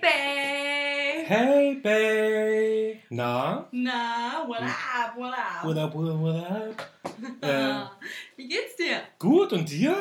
[0.00, 1.26] Babe!
[1.28, 2.98] Hey, Babe!
[3.10, 3.68] Na?
[3.70, 5.64] Na, what up, what up?
[5.64, 6.90] What up, what up, what up?
[7.42, 7.84] Äh,
[8.36, 9.02] Wie geht's dir?
[9.20, 9.94] gut, und dir?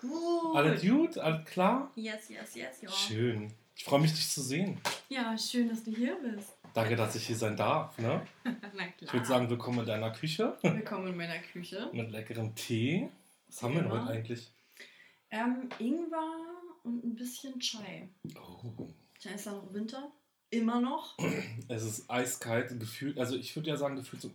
[0.00, 0.56] Gut.
[0.56, 1.18] Alles gut?
[1.18, 1.92] Alles klar?
[1.94, 2.90] Yes, yes, yes, ja.
[2.90, 3.52] Schön.
[3.76, 4.80] Ich freue mich, dich zu sehen.
[5.08, 6.56] Ja, schön, dass du hier bist.
[6.74, 7.96] Danke, dass ich hier sein darf.
[7.98, 8.26] Ne?
[8.44, 8.92] Na klar.
[9.00, 11.88] Ich würde sagen, willkommen in deiner Küche Willkommen in meiner Küche.
[11.92, 13.08] mit leckerem Tee.
[13.48, 14.02] Was haben wir denn Genau.
[14.06, 14.50] heute eigentlich?
[15.30, 16.32] Ähm, Ingwer
[16.82, 18.08] und ein bisschen Chai.
[18.36, 18.88] Oh,
[19.18, 20.12] Ist ja noch Winter.
[20.50, 21.16] Immer noch.
[21.68, 24.30] es ist eiskalt, gefühlt, also ich würde ja sagen, gefühlt so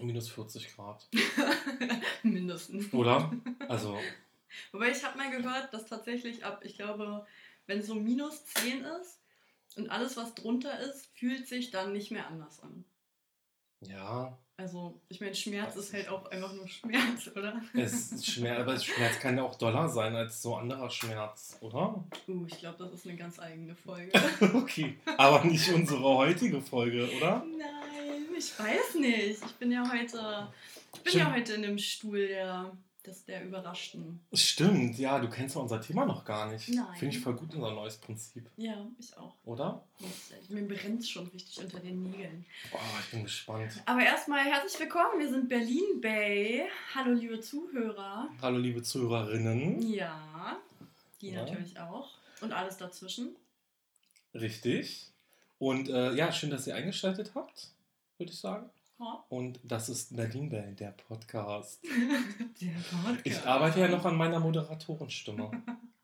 [0.00, 1.08] minus 40 Grad.
[2.22, 2.92] Mindestens.
[2.92, 3.32] Oder?
[3.68, 3.98] Also,
[4.72, 7.26] Wobei ich habe mal gehört, dass tatsächlich ab, ich glaube,
[7.66, 9.20] wenn es so minus 10 ist
[9.76, 12.84] und alles, was drunter ist, fühlt sich dann nicht mehr anders an.
[13.80, 17.60] ja, Also, ich meine, Schmerz ist halt auch einfach nur Schmerz, oder?
[17.74, 22.02] es ist Schmerz, aber Schmerz kann ja auch doller sein als so anderer Schmerz, oder?
[22.26, 24.12] Uh, ich glaube, das ist eine ganz eigene Folge.
[24.54, 27.44] Okay, aber nicht unsere heutige Folge, oder?
[27.58, 29.44] Nein, ich weiß nicht.
[29.44, 30.48] Ich bin ja heute,
[30.94, 32.72] ich bin ja heute in dem Stuhl der,
[33.06, 34.20] des, der Überraschten.
[34.32, 36.68] Stimmt, ja, du kennst ja unser Thema noch gar nicht.
[36.68, 36.86] Nein.
[36.98, 39.34] Finde ich voll gut, unser neues Prinzip, Ja, ich auch.
[39.44, 39.82] oder?
[40.00, 42.44] Ich, mir brennt es schon richtig unter den Nägeln.
[42.70, 43.72] Boah, ich bin gespannt.
[43.86, 45.18] Aber erstmal herzlich willkommen.
[45.20, 46.64] Wir sind Berlin Bay.
[46.94, 48.28] Hallo, liebe Zuhörer.
[48.42, 49.80] Hallo, liebe Zuhörerinnen.
[49.92, 50.58] Ja,
[51.20, 51.42] die Ja.
[51.42, 52.10] natürlich auch.
[52.40, 53.36] Und alles dazwischen.
[54.34, 55.10] Richtig.
[55.58, 57.68] Und äh, ja, schön, dass ihr eingeschaltet habt,
[58.18, 58.68] würde ich sagen.
[59.28, 61.84] Und das ist Berlin Bell, der Podcast.
[62.60, 63.20] Der Podcast.
[63.24, 65.50] Ich arbeite ja noch an meiner Moderatorenstimme.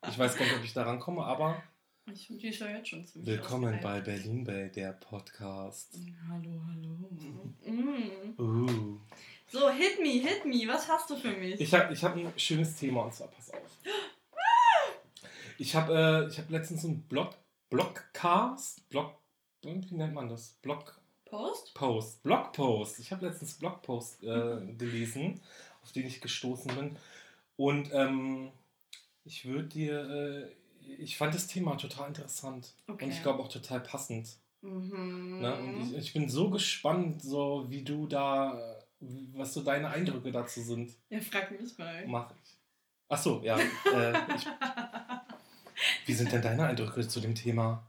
[0.07, 1.63] Ich weiß gar nicht, ob ich daran komme, aber
[2.11, 4.01] Ich finde die schon jetzt schon ziemlich willkommen bei.
[4.01, 5.97] Berlin Bell, der Podcast.
[6.29, 7.09] Hallo, hallo.
[7.65, 8.39] Mm.
[8.39, 8.99] Uh.
[9.47, 10.67] So, hit me, hit me.
[10.67, 11.59] Was hast du für mich?
[11.59, 13.77] Ich habe ich hab ein schönes Thema und zwar, pass auf.
[15.57, 17.35] Ich habe äh, ich hab letztens einen Blog,
[17.69, 19.15] Blogcast, Blog,
[19.61, 20.57] wie nennt man das?
[20.61, 21.02] Blogpost,
[21.73, 22.21] Post?
[22.21, 22.99] Blogpost.
[22.99, 25.41] Ich habe letztens Blogpost äh, gelesen,
[25.81, 26.95] auf den ich gestoßen bin.
[27.55, 28.51] Und ähm,
[29.25, 30.51] ich würde dir, äh,
[31.01, 32.75] ich fand das Thema total interessant.
[32.87, 33.05] Okay.
[33.05, 34.37] Und ich glaube auch total passend.
[34.61, 35.39] Mhm.
[35.41, 35.55] Ne?
[35.55, 40.61] Und ich, ich bin so gespannt, so wie du da, was so deine Eindrücke dazu
[40.61, 40.93] sind.
[41.09, 42.05] ja, frag mich mal.
[42.05, 42.57] Mach ich.
[43.09, 43.57] Ach so, ja.
[43.57, 44.45] Äh, ich,
[46.05, 47.87] wie sind denn deine Eindrücke zu dem Thema?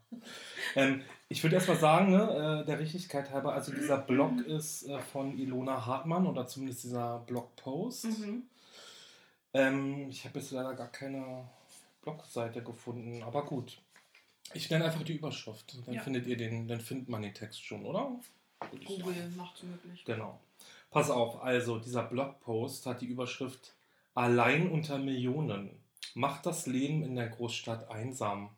[0.76, 4.98] Ähm, ich würde erstmal sagen, ne, äh, der Richtigkeit halber, also dieser Blog ist äh,
[4.98, 8.04] von Ilona Hartmann oder zumindest dieser Blogpost.
[8.06, 8.42] Mhm.
[9.52, 11.48] Ähm, ich habe jetzt leider gar keine
[12.02, 13.80] Blogseite gefunden, aber gut.
[14.52, 15.76] Ich nenne einfach die Überschrift.
[15.86, 16.02] Dann Ja.
[16.02, 18.12] findet ihr den, dann findet man den Text schon, oder?
[18.84, 19.34] Google sagen.
[19.36, 20.04] macht's möglich.
[20.04, 20.38] Genau.
[20.90, 23.74] Pass auf, also dieser Blogpost hat die Überschrift
[24.14, 25.70] Allein unter Millionen.
[26.14, 28.50] Macht das Leben in der Großstadt einsam.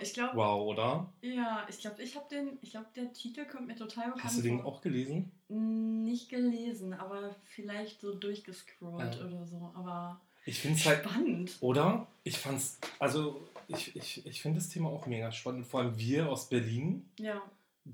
[0.00, 1.06] Ich glaube, Wow, oder?
[1.22, 4.38] ja, ich glaube, ich habe den, ich glaube, der Titel kommt mir total bekannt Hast
[4.38, 4.72] du den vor.
[4.72, 5.30] auch gelesen?
[5.48, 9.26] Nicht gelesen, aber vielleicht so durchgescrollt Ja.
[9.26, 9.72] oder so.
[9.74, 11.56] Aber Ich finde es halt, spannend.
[11.60, 12.06] oder?
[12.24, 15.66] Ich fand's, also ich, ich, ich finde das Thema auch mega spannend.
[15.66, 17.40] Vor allem wir aus Berlin, Ja.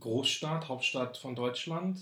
[0.00, 2.00] Großstadt, Hauptstadt von Deutschland.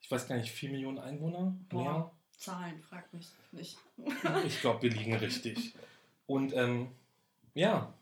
[0.00, 1.54] Ich weiß gar nicht, 4 Millionen Einwohner?
[1.68, 2.12] Boah.
[2.38, 3.76] Zahlen, frag mich nicht.
[3.96, 4.44] Mehr?
[4.46, 5.74] Ich glaube, wir liegen richtig.
[6.28, 6.88] Und ähm,
[7.54, 7.92] ja,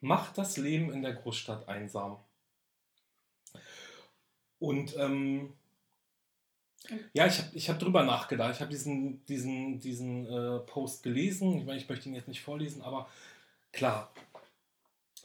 [0.00, 2.18] macht das Leben in der Großstadt einsam.
[4.58, 5.52] Und ähm,
[7.12, 8.54] ja, ich habe ich hab drüber nachgedacht.
[8.54, 11.58] Ich habe diesen, diesen, diesen äh, Post gelesen.
[11.58, 13.08] Ich meine, ich möchte ihn jetzt nicht vorlesen, aber
[13.72, 14.12] klar.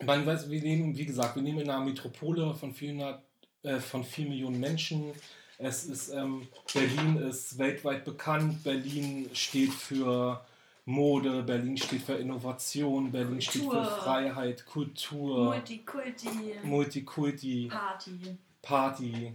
[0.04, 3.24] Man weiß, wir leben, wie gesagt, wir leben in einer Metropole von 400,
[3.64, 5.14] äh, von 4 Millionen Menschen.
[5.58, 8.64] Es ist, ähm, Berlin ist weltweit bekannt.
[8.64, 10.46] Berlin steht für
[10.86, 13.86] Mode, Berlin steht für Innovation, Berlin steht für Kultur.
[13.86, 16.30] Freiheit, Kultur, Multikulti.
[16.64, 17.68] Multikulti.
[17.68, 18.38] Party.
[18.62, 19.34] Party.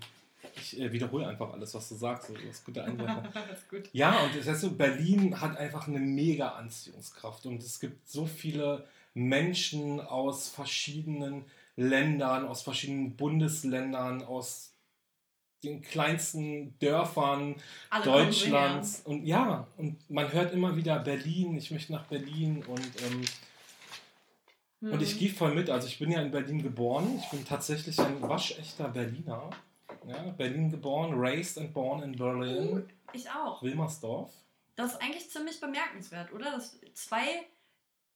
[0.56, 2.30] Ich äh, wiederhole einfach alles, was du sagst.
[2.30, 3.22] Das ist gute Einwürfe.
[3.92, 7.46] ja, und das heißt so, Berlin hat einfach eine mega Anziehungskraft.
[7.46, 11.44] Und es gibt so viele Menschen aus verschiedenen
[11.76, 14.69] Ländern, aus verschiedenen Bundesländern, aus
[15.62, 17.56] den kleinsten Dörfern
[17.90, 19.02] Alle Deutschlands.
[19.04, 23.24] Und ja, und man hört immer wieder Berlin, ich möchte nach Berlin und ähm,
[24.80, 24.94] hierher.
[24.94, 25.70] und ich gehe voll mit.
[25.70, 27.20] Also ich bin ja in Berlin geboren.
[27.22, 29.50] Ich bin tatsächlich ein waschechter Berliner.
[30.06, 32.78] Ja, Berlin geboren, raised and born in Berlin.
[32.78, 33.62] Uh, ich auch.
[33.62, 34.32] Wilmersdorf.
[34.76, 36.52] Das ist eigentlich ziemlich bemerkenswert, oder?
[36.52, 37.44] Dass zwei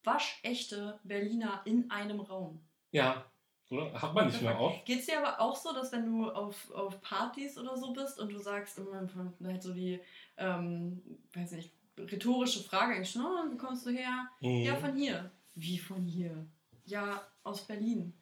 [0.03, 2.61] waschechte Berliner in einem Raum.
[2.91, 3.27] Ja,
[3.71, 3.93] oder?
[4.01, 4.85] hat man nicht mehr oft.
[4.85, 8.19] Geht es dir aber auch so, dass wenn du auf, auf Partys oder so bist
[8.19, 9.09] und du sagst immer
[9.45, 10.01] halt so die,
[10.37, 11.03] ähm,
[11.33, 13.25] weiß nicht, rhetorische Frage eigentlich, ne?
[13.51, 14.29] Wo kommst du her?
[14.41, 14.63] Mhm.
[14.63, 15.31] Ja, von hier.
[15.55, 16.47] Wie von hier?
[16.87, 18.13] Ja, aus Berlin.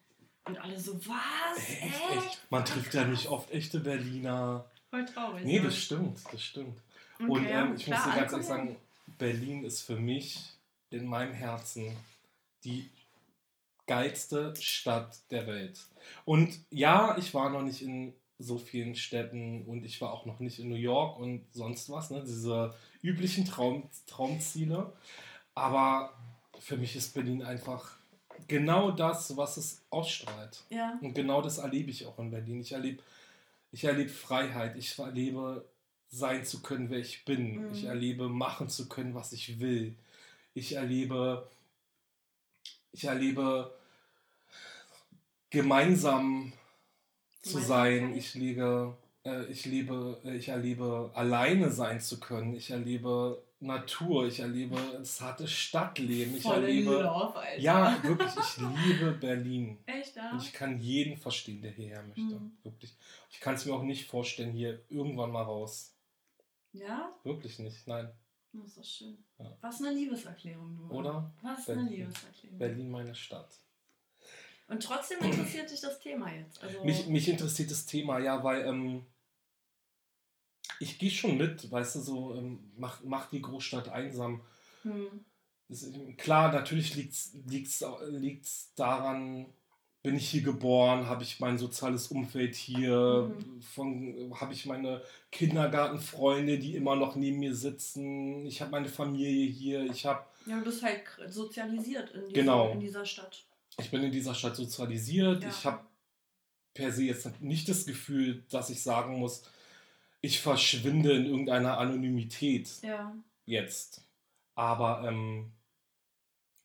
[0.44, 1.59] Und alle so, was?
[1.59, 2.17] Echt, Echt?
[2.17, 2.50] echt.
[2.50, 4.65] Man trifft ja nicht oft echte Berliner.
[4.91, 5.44] Voll traurig.
[5.44, 5.62] Nee, ja.
[5.62, 6.79] das stimmt, das stimmt.
[7.19, 8.77] Okay, Und ähm, ich klar, muss dir ganz ehrlich sagen,
[9.19, 10.39] Berlin ist für mich
[10.91, 11.97] in meinem Herzen
[12.65, 12.91] die
[13.93, 15.79] geilste Stadt der Welt.
[16.25, 20.41] Und ja, ich war noch nicht in so vielen Städten und ich war auch noch
[20.41, 22.25] nicht in New York und sonst was, ne?
[22.27, 24.94] diese üblichen Traum, Traumziele.
[25.55, 26.15] Aber
[26.59, 27.99] für mich ist Berlin einfach
[28.49, 30.65] genau das, was es ausstrahlt.
[30.71, 30.99] Ja.
[31.03, 32.62] Und genau das erlebe ich auch in Berlin.
[32.62, 33.03] Ich erlebe,
[33.73, 34.75] ich erlebe Freiheit.
[34.79, 35.69] Ich erlebe
[36.09, 37.67] sein zu können, wer ich bin.
[37.67, 37.73] Mhm.
[37.75, 39.97] Ich erlebe machen zu können, was ich will.
[40.55, 41.47] Ich erlebe,
[42.93, 43.75] ich erlebe
[45.52, 46.52] gemeinsam
[47.43, 48.14] zu sein.
[48.16, 52.54] Ich lege, äh, ich lebe, äh, ich erlebe alleine sein zu können.
[52.54, 54.26] Ich erlebe Natur.
[54.26, 56.37] Ich erlebe das harte Stadtleben.
[56.37, 57.60] Ich Voll in erlebe Love, Alter.
[57.60, 58.56] ja, wirklich, ich
[58.87, 59.78] liebe Berlin.
[59.87, 60.32] Echt, ja?
[60.32, 62.22] Und ich kann jeden verstehen, der hierher möchte.
[62.22, 62.56] Mhm.
[62.62, 62.96] Wirklich.
[63.31, 65.94] Ich kann es mir auch nicht vorstellen, hier irgendwann mal raus.
[66.72, 67.14] Ja?
[67.22, 68.10] Wirklich nicht, nein.
[68.52, 69.19] Das ist doch schön.
[69.38, 69.56] Ja.
[69.60, 70.94] Was eine Liebeserklärung, du.
[70.94, 71.32] Oder?
[71.43, 71.98] Was eine Berlin.
[72.00, 72.58] Liebeserklärung.
[72.58, 73.55] Berlin, meine Stadt.
[74.72, 76.62] Und trotzdem interessiert dich das Thema jetzt.
[76.62, 79.04] Also, Mich, mich interessiert das Thema, ja, weil ähm,
[80.80, 84.40] ich gehe schon mit, weißt du, so, ähm, mach, mach die Großstadt einsam.
[84.82, 85.24] hm,
[85.69, 85.86] Das
[86.16, 87.34] klar, natürlich liegt es
[88.06, 89.52] liegt's daran,
[90.02, 93.30] bin ich hier geboren, habe ich mein soziales Umfeld hier,
[93.76, 94.34] Mhm.
[94.40, 99.84] habe ich meine Kindergartenfreunde, die immer noch neben mir sitzen, ich habe meine Familie hier,
[99.84, 102.70] ich habe ja, du bist halt sozialisiert in, dieser- Genau.
[102.72, 103.44] in dieser Stadt.
[103.78, 105.48] Ich bin in dieser Stadt sozialisiert, Ja.
[105.48, 105.84] ich habe
[106.74, 109.42] per se jetzt nicht das Gefühl, dass ich sagen muss,
[110.20, 112.70] ich verschwinde in irgendeiner Anonymität.
[112.82, 113.14] Ja.
[113.44, 114.02] jetzt.
[114.54, 115.50] Aber ähm,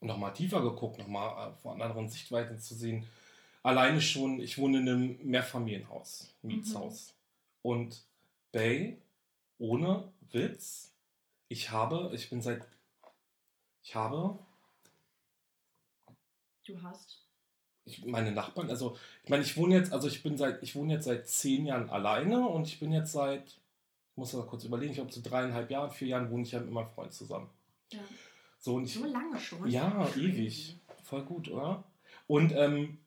[0.01, 3.07] nochmal tiefer geguckt, nochmal äh, von anderen Sichtweisen zu sehen.
[3.63, 7.13] Alleine schon, ich wohne in einem Mehrfamilienhaus, Mietshaus.
[7.63, 8.05] Und
[8.51, 8.97] Bay,
[9.57, 10.93] ohne Witz,
[11.49, 12.65] ich habe, ich bin seit,
[13.83, 14.37] ich habe,
[16.67, 17.23] Du hast.
[17.85, 20.93] ich, meine Nachbarn, also ich meine, ich wohne jetzt, also ich bin seit, ich wohne
[20.93, 24.91] jetzt seit zehn Jahren alleine und ich bin jetzt seit, ich muss mal kurz überlegen,
[24.91, 27.49] ich glaube so dreieinhalb Jahren, vier Jahren wohne ich ja mit meinem Freund zusammen.
[27.91, 27.99] Ja.
[28.59, 29.69] So und ich, So lange schon?
[29.69, 30.77] Ja, ewig.
[31.03, 31.85] Voll gut, oder?
[32.27, 32.97] Und ähm,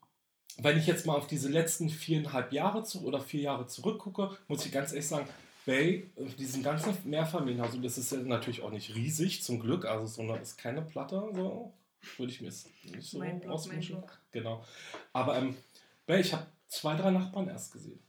[0.56, 4.64] wenn ich jetzt mal auf diese letzten viereinhalb Jahre zu, oder vier Jahre zurückgucke, muss
[4.64, 5.28] ich ganz ehrlich sagen,
[5.66, 9.84] Bay, äh, diesen ganzen Mehrfamilienhaus, und das ist ja natürlich auch nicht riesig, zum Glück,
[9.84, 11.74] also so eine, ist keine Platte, so
[12.16, 13.96] würde ich mir jetzt nicht so Mein Block, mein auswünschen.
[13.98, 14.20] Block.
[14.32, 14.64] Genau.
[15.12, 15.56] Aber ähm,
[16.06, 18.00] ich habe zwei, drei Nachbarn erst gesehen.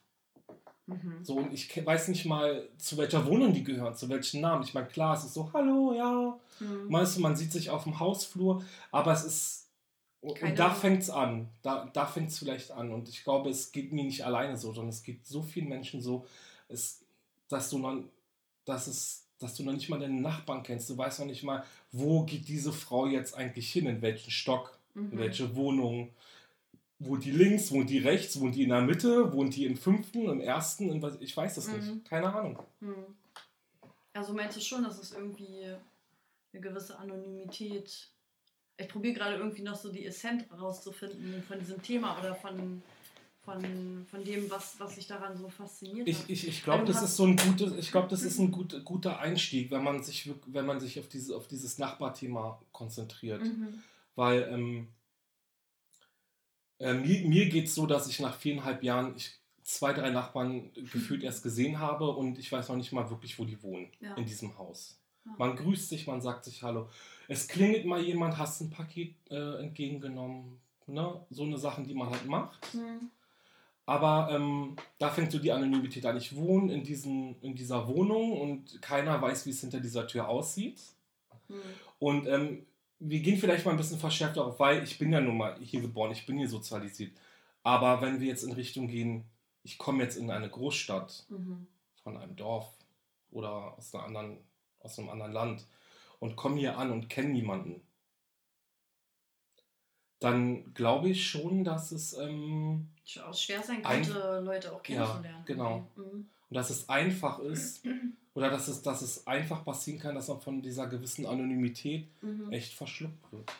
[0.87, 1.23] Mhm.
[1.23, 4.63] So, und ich weiß nicht mal, zu welcher Wohnung die gehören, zu welchen Namen.
[4.63, 6.87] Ich meine, klar, es ist so, hallo, ja, Mhm.
[6.89, 9.67] Meinst du, man sieht sich auf dem Hausflur, aber es ist.
[10.35, 11.49] Keine und da fängt es an.
[11.63, 12.91] Da, da fängt es vielleicht an.
[12.91, 15.99] Und ich glaube, es geht mir nicht alleine so, sondern es geht so vielen Menschen
[15.99, 16.27] so,
[16.67, 17.03] es,
[17.47, 18.03] dass du noch,
[18.63, 20.89] dass es, dass du noch nicht mal deine Nachbarn kennst.
[20.89, 24.77] Du weißt noch nicht mal, wo geht diese Frau jetzt eigentlich hin, in welchen Stock,
[24.95, 25.17] in Mhm.
[25.17, 26.09] welche Wohnung.
[26.99, 30.29] Wohnt die links, wohnt die rechts, wohnt die in der Mitte, wohnt die im fünften,
[30.29, 31.73] im ersten, in ich weiß das Mhm.
[31.73, 32.05] nicht.
[32.05, 32.59] Keine Ahnung.
[32.79, 32.93] Hm.
[34.13, 35.65] Also meinst du schon, dass es irgendwie
[36.53, 38.09] eine gewisse Anonymität.
[38.77, 42.83] Ich probiere gerade irgendwie noch so die Essenz rauszufinden von diesem Thema oder von,
[43.43, 46.29] von, von dem, was, was sich daran so fasziniert Ich, hat.
[46.29, 49.19] ich, ich glaube, das ist so ein gutes, ich glaube, das ist ein gut, guter
[49.19, 53.41] Einstieg, wenn man sich, wenn man sich auf, diese, auf dieses Nachbarthema konzentriert.
[53.43, 53.81] Mhm.
[54.15, 54.87] Weil ähm,
[56.79, 59.31] äh, mir, mir geht es so, dass ich nach viereinhalb Jahren ich
[59.63, 63.45] zwei, drei Nachbarn gefühlt erst gesehen habe und ich weiß noch nicht mal wirklich, wo
[63.45, 64.15] die wohnen Ja.
[64.15, 64.99] in diesem Haus.
[65.25, 65.33] Ja.
[65.37, 66.89] Man grüßt sich, man sagt sich Hallo.
[67.27, 70.59] Es klingelt mal jemand, hast ein Paket äh, entgegengenommen.
[70.87, 71.25] Ne?
[71.29, 72.73] So eine Sachen, die man halt macht.
[72.73, 73.09] Mhm.
[73.91, 76.15] Aber ähm, da fängt so die Anonymität an.
[76.15, 80.29] Ich wohne in, diesen, in dieser Wohnung und keiner weiß, wie es hinter dieser Tür
[80.29, 80.79] aussieht.
[81.49, 81.55] Mhm.
[81.99, 82.65] Und ähm,
[82.99, 85.81] wir gehen vielleicht mal ein bisschen verschärft darauf, weil ich bin ja nun mal hier
[85.81, 87.11] geboren, ich bin hier sozialisiert.
[87.63, 89.25] Aber wenn wir jetzt in Richtung gehen,
[89.63, 91.67] ich komme jetzt in eine Großstadt Mhm.
[92.01, 92.67] von einem Dorf
[93.31, 94.37] oder aus, einer anderen,
[94.79, 95.65] aus einem anderen Land
[96.19, 97.81] und komme hier an und kenne niemanden,
[100.21, 102.87] dann glaube ich schon, dass es ähm,
[103.25, 105.43] Auch schwer sein Ein- könnte, Leute auch kennenzulernen.
[105.45, 105.87] genau.
[105.97, 106.07] Okay.
[106.07, 106.29] Mhm.
[106.49, 107.83] Und dass es einfach ist,
[108.33, 112.51] oder dass es, dass es einfach passieren kann, dass man von dieser gewissen Anonymität Mhm.
[112.53, 113.51] echt verschluckt wird.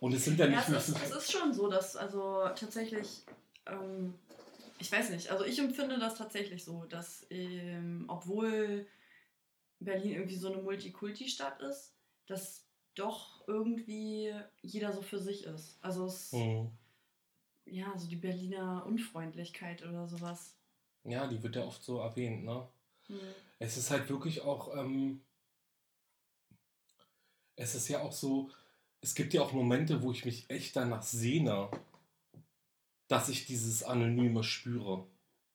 [0.00, 3.22] Und es sind ja Ja, nicht es ist, es ist schon so, dass also tatsächlich,
[3.66, 4.14] ähm,
[4.78, 8.86] ich weiß nicht, also ich empfinde das tatsächlich so, dass ähm, obwohl
[9.80, 11.94] Berlin irgendwie so eine Multikulti-Stadt ist,
[12.26, 12.64] dass
[12.98, 15.78] doch irgendwie jeder so für sich ist.
[15.82, 16.70] Also es, Mhm.
[17.66, 20.54] ja, so die Berliner Unfreundlichkeit oder sowas.
[21.04, 22.68] Ja, die wird ja oft so erwähnt, ne?
[23.06, 23.18] Hm.
[23.58, 25.22] Es ist halt wirklich auch, ähm,
[27.56, 28.50] es ist ja auch so,
[29.00, 31.70] es gibt ja auch Momente, wo ich mich echt danach sehne,
[33.08, 35.06] dass ich dieses Anonyme spüre.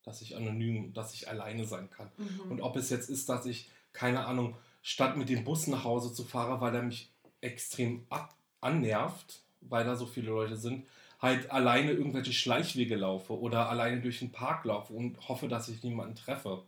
[0.03, 2.11] Dass ich anonym, dass ich alleine sein kann.
[2.17, 2.51] Mhm.
[2.51, 6.13] Und ob es jetzt ist, dass ich, keine Ahnung, statt mit dem Bus nach Hause
[6.13, 7.12] zu fahren, weil er mich
[7.43, 10.85] extrem ab annervt, weil da so viele Leute sind,
[11.19, 15.83] halt alleine irgendwelche Schleichwege laufe oder alleine durch den Park laufe und hoffe, dass ich
[15.83, 16.63] niemanden treffe.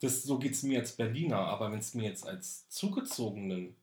[0.00, 3.76] Das, so geht es mir als Berliner, aber wenn es mir jetzt als Zugezogenen,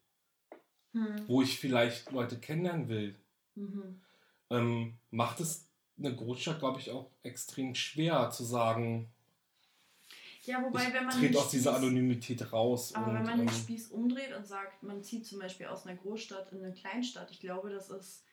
[0.93, 1.27] Hm.
[1.27, 3.15] wo ich vielleicht Leute kennenlernen will,
[3.55, 4.01] Mhm.
[4.49, 9.09] ähm, macht es eine Großstadt, glaube ich, auch extrem schwer zu sagen,
[10.45, 12.93] Ja, wobei, wenn man den aus dieser Anonymität raus.
[12.93, 15.85] Aber und, wenn man den ähm, Spieß umdreht und sagt, man zieht zum Beispiel aus
[15.85, 18.23] einer Großstadt in eine Kleinstadt, ich glaube, das ist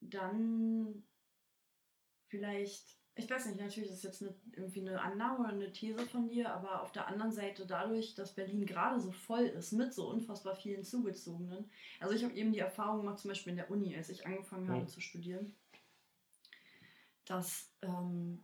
[0.00, 1.04] dann
[2.28, 6.06] vielleicht, ich weiß nicht, natürlich ist es jetzt eine, irgendwie eine Annahme oder eine These
[6.06, 9.92] von dir, aber auf der anderen Seite dadurch, dass Berlin gerade so voll ist mit
[9.92, 11.70] so unfassbar vielen Zugezogenen.
[11.98, 14.68] Also ich habe eben die Erfahrung gemacht, zum Beispiel in der Uni, als ich angefangen
[14.68, 14.88] habe Mhm.
[14.88, 15.54] zu studieren,
[17.26, 18.42] dass ähm,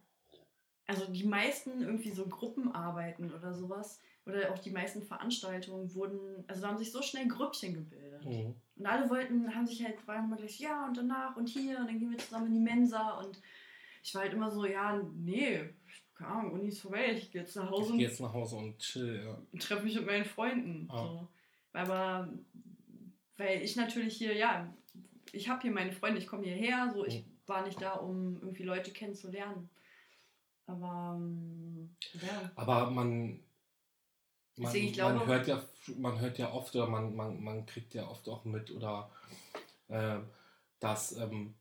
[0.86, 6.62] also die meisten irgendwie so Gruppenarbeiten oder sowas oder auch die meisten Veranstaltungen wurden, also
[6.62, 8.24] da haben sich so schnell Grüppchen gebildet.
[8.24, 8.54] mhm.
[8.76, 11.86] Und alle wollten, haben sich halt, waren immer gleich, ja und danach und hier und
[11.86, 13.40] dann gehen wir zusammen in die Mensa und
[14.02, 15.68] ich war halt immer so, ja, nee,
[16.14, 18.32] keine Ahnung, Uni ist vorbei, ich gehe jetzt nach Hause Ich und gehe jetzt nach
[18.32, 19.22] Hause und chill.
[19.24, 19.38] Ja.
[19.52, 20.88] und treffe mich mit meinen Freunden.
[20.90, 21.02] Ah.
[21.02, 21.28] So.
[21.72, 22.28] Aber
[23.36, 24.72] weil ich natürlich hier, ja,
[25.32, 27.24] ich habe hier meine Freunde, ich komme hierher, so ich Mhm.
[27.46, 29.68] war nicht da, um irgendwie Leute kennenzulernen.
[30.66, 32.50] Aber ähm, ja.
[32.56, 33.40] Aber man,
[34.56, 35.62] man, Deswegen, ich man, glaube- hört ja,
[35.98, 39.10] man hört ja oft oder man, man, man kriegt ja oft auch mit oder
[39.88, 40.18] äh,
[40.80, 41.54] dass ähm,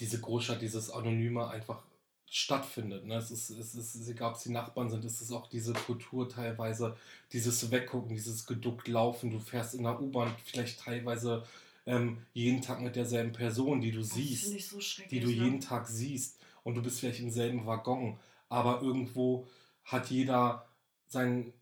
[0.00, 1.82] diese Großstadt, dieses Anonyme einfach
[2.28, 3.06] stattfindet.
[3.06, 3.16] Ne?
[3.16, 6.28] Es ist, es ist, egal ob es die Nachbarn sind, es ist auch diese Kultur
[6.28, 6.96] teilweise,
[7.32, 9.30] dieses Weggucken, dieses geduckt Laufen.
[9.30, 11.44] Du fährst in der U-Bahn vielleicht teilweise
[11.86, 14.80] ähm, jeden Tag mit derselben Person, die du Das siehst so
[15.10, 15.32] die du ne?
[15.34, 16.35] jeden Tag siehst
[16.66, 18.18] und du bist vielleicht im selben Waggon,
[18.48, 19.46] aber irgendwo
[19.84, 20.66] hat jeder
[21.06, 21.52] sein,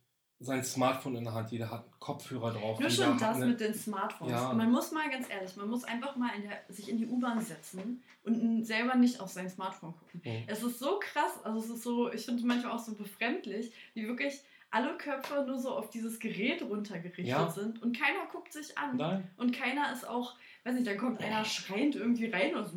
[0.40, 2.80] sein Smartphone in der Hand, jeder hat einen Kopfhörer drauf.
[2.80, 4.32] Nur schon das eine- mit den Smartphones.
[4.32, 4.52] Ja.
[4.54, 7.40] Man muss mal ganz ehrlich, man muss einfach mal in der, sich in die U-Bahn
[7.40, 10.20] setzen und selber nicht auf sein Smartphone gucken.
[10.24, 10.44] Mhm.
[10.46, 13.72] Es ist so krass, also es ist so, ich finde es manchmal auch so befremdlich,
[13.94, 17.48] wie wirklich alle Köpfe nur so auf dieses Gerät runtergerichtet Ja.
[17.50, 18.96] sind und keiner guckt sich an.
[18.96, 20.34] Nein, Und keiner ist auch,
[20.64, 22.76] weiß nicht, dann kommt einer schreiend irgendwie rein und so,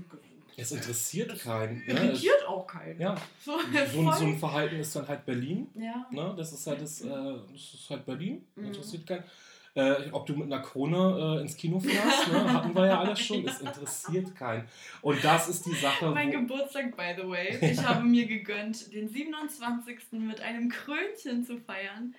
[0.57, 1.77] es interessiert keinen.
[1.85, 1.93] Ne?
[1.93, 2.99] Es, irritiert auch keinen.
[2.99, 3.53] ja, So,
[3.93, 5.67] so, ein- so ein Verhalten ist dann halt Berlin.
[5.75, 6.05] ja.
[6.11, 6.33] Ne?
[6.37, 8.45] Das ist halt das, äh, das ist halt Berlin.
[8.55, 8.65] Mhm.
[8.65, 9.23] Interessiert keinen.
[9.75, 12.51] Äh, ob du mit einer Krone äh, ins Kino fährst, ne?
[12.53, 13.47] hatten wir ja alles schon.
[13.47, 14.67] Es interessiert keinen.
[15.03, 16.09] Und das ist die Sache.
[16.09, 17.55] Mein Geburtstag, by the way.
[17.61, 19.97] Ich habe mir gegönnt, den 27.
[20.13, 22.15] mit einem Krönchen zu feiern.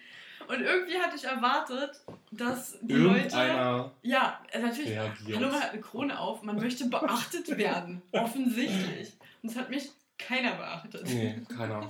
[0.49, 2.01] Und irgendwie hatte ich erwartet,
[2.31, 3.93] dass die Leute.
[4.03, 4.91] Ja, äh, natürlich.
[4.91, 5.39] reagiert.
[5.39, 6.43] Hallo, man hat eine Krone auf.
[6.43, 8.03] Man möchte beachtet werden.
[8.13, 9.13] Offensichtlich.
[9.43, 11.05] Und es hat mich keiner beachtet.
[11.07, 11.89] Nee, keiner.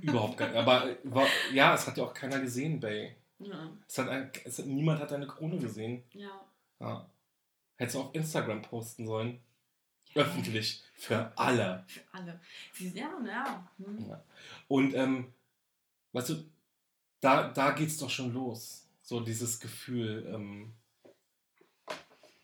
[0.00, 0.60] Überhaupt keiner.
[0.60, 3.14] Aber war, ja, es hat ja auch keiner gesehen, Bay.
[3.38, 6.02] Ja, Es hat ein, es hat, niemand hat deine Krone gesehen.
[6.12, 6.40] ja.
[6.80, 7.08] Ja.
[7.76, 9.40] Hättest du auf Instagram posten sollen.
[10.14, 10.82] Öffentlich.
[10.94, 11.84] Für alle.
[11.86, 12.40] Für alle.
[12.78, 13.70] Ja, ja.
[13.78, 14.08] Hm.
[14.08, 14.24] Ja.
[14.68, 15.32] Und, ähm,
[16.12, 16.44] weißt du,
[17.20, 18.86] da, da geht's doch schon los.
[19.02, 20.74] So dieses Gefühl, ähm,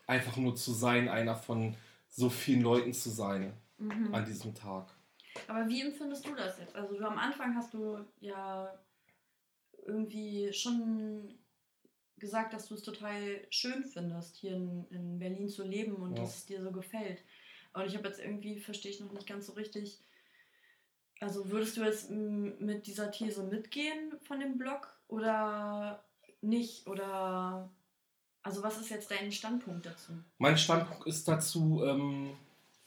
[0.06, 1.76] einfach nur zu sein, einer von
[2.08, 4.14] so vielen Leuten zu sein Mhm.
[4.14, 4.94] an diesem Tag.
[5.48, 6.76] Aber wie empfindest du das jetzt?
[6.76, 8.72] Also du am Anfang hast du ja
[9.84, 11.34] irgendwie schon
[12.18, 16.22] gesagt, dass du es total schön findest, hier in, in Berlin zu leben und Ja.
[16.22, 17.22] dass es dir so gefällt.
[17.72, 20.00] Und ich habe jetzt irgendwie, verstehe ich noch nicht ganz so richtig,
[21.20, 26.02] also würdest du jetzt mit dieser These mitgehen von dem Blog oder
[26.42, 26.86] nicht?
[26.86, 27.70] Oder
[28.42, 30.12] also was ist jetzt dein Standpunkt dazu?
[30.38, 32.30] Mein Standpunkt ist dazu, ähm,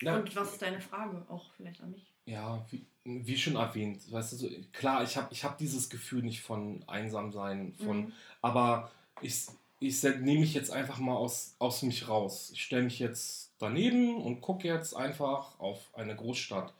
[0.01, 2.13] ja, Und was ist deine Frage auch vielleicht an mich?
[2.25, 6.23] ja, wie, wie schon erwähnt, weißt du, so, klar, ich habe ich hab dieses Gefühl
[6.23, 8.13] nicht von Einsamsein, von, Mhm.
[8.41, 8.91] aber
[9.21, 9.47] ich,
[9.79, 12.49] ich nehme mich jetzt einfach mal aus, aus mich raus.
[12.51, 16.73] Ich stelle mich jetzt daneben und gucke jetzt einfach auf eine Großstadt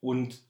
[0.00, 0.42] und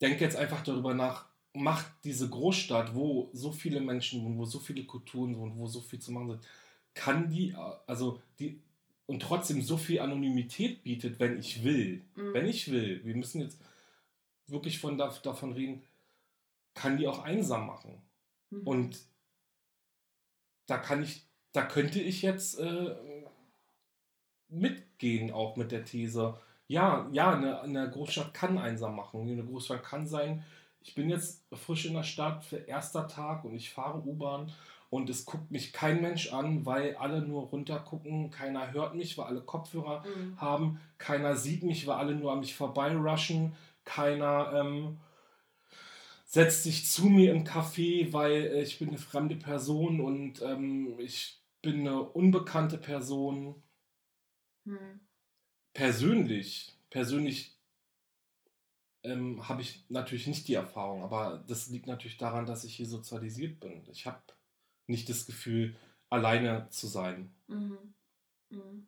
[0.00, 4.58] denke jetzt einfach darüber nach, macht diese Großstadt, wo so viele Menschen wohnen, wo so
[4.58, 6.46] viele Kulturen wohnen, wo so viel zu machen sind,
[6.94, 7.54] kann die,
[7.86, 8.60] also die,
[9.06, 12.04] und trotzdem so viel Anonymität bietet, wenn ich will.
[12.14, 12.34] Mhm.
[12.34, 13.04] Wenn ich will.
[13.04, 13.58] Wir müssen jetzt
[14.48, 15.82] wirklich von, da- davon reden,
[16.74, 18.02] kann die auch einsam machen.
[18.50, 18.66] Mhm.
[18.66, 18.98] Und
[20.66, 21.22] da kann ich,
[21.52, 22.96] da könnte ich jetzt äh,
[24.48, 29.20] mitgehen, auch mit der These, Ja, ja, eine, eine Großstadt kann einsam machen.
[29.20, 30.44] Eine Großstadt kann sein,
[30.86, 34.52] ich bin jetzt frisch in der Stadt für erster Tag und ich fahre U-Bahn
[34.88, 39.18] und es guckt mich kein Mensch an, weil alle nur runter gucken, keiner hört mich,
[39.18, 40.40] weil alle Kopfhörer mhm.
[40.40, 44.98] haben, keiner sieht mich, weil alle nur an mich vorbeirushen, keiner ähm,
[46.24, 51.42] setzt sich zu mir im Café, weil ich bin eine fremde Person und ähm, ich
[51.62, 53.60] bin eine unbekannte Person.
[54.64, 55.00] Mhm.
[55.76, 57.54] Persönlich, persönlich
[59.02, 62.86] ähm, habe ich natürlich nicht die Erfahrung, aber das liegt natürlich daran, dass ich hier
[62.86, 63.82] sozialisiert bin.
[63.90, 64.22] Ich habe
[64.86, 65.76] nicht das Gefühl,
[66.08, 67.30] alleine zu sein.
[67.48, 67.76] Mhm.
[68.48, 68.86] Mhm.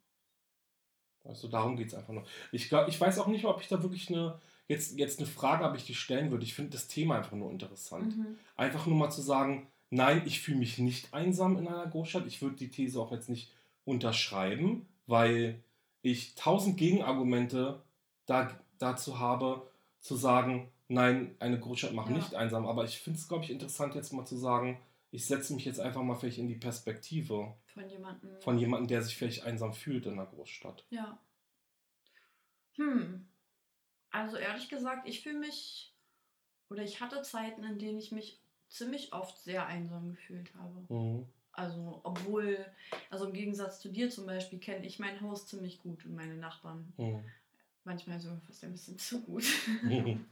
[1.24, 2.26] Also darum geht es einfach noch.
[2.52, 5.64] Ich, glaub, ich weiß auch nicht, ob ich da wirklich eine, jetzt, jetzt eine Frage
[5.64, 6.44] habe, ich die stellen würde.
[6.44, 8.16] Ich finde das Thema einfach nur interessant.
[8.16, 8.38] Mhm.
[8.56, 12.26] Einfach nur mal zu sagen, nein, ich fühle mich nicht einsam in einer Großstadt.
[12.26, 13.52] Ich würde die These auch jetzt nicht
[13.84, 15.62] unterschreiben, weil
[16.02, 17.82] ich tausend Gegenargumente
[18.26, 22.16] da, dazu habe, zu sagen, nein, eine Großstadt macht ja.
[22.16, 22.66] nicht einsam.
[22.66, 25.80] Aber ich finde es, glaube ich, interessant, jetzt mal zu sagen, ich setze mich jetzt
[25.80, 30.06] einfach mal vielleicht in die Perspektive von jemandem, von jemandem, der sich vielleicht einsam fühlt
[30.06, 30.84] in einer Großstadt.
[30.90, 31.18] Ja.
[32.74, 33.26] Hm.
[34.10, 35.94] Also ehrlich gesagt, ich fühle mich,
[36.70, 40.86] oder ich hatte Zeiten, in denen ich mich ziemlich oft sehr einsam gefühlt habe.
[40.88, 41.26] Mhm.
[41.58, 42.64] Also, obwohl,
[43.10, 46.36] also im Gegensatz zu dir zum Beispiel, kenne ich mein Haus ziemlich gut und meine
[46.36, 46.92] Nachbarn.
[46.96, 47.24] Mhm.
[47.82, 49.42] Manchmal sogar fast ein bisschen zu gut.
[49.82, 50.24] ähm,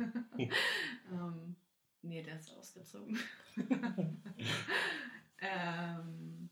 [2.03, 3.19] nee, der ist ausgezogen.
[5.41, 6.49] ähm,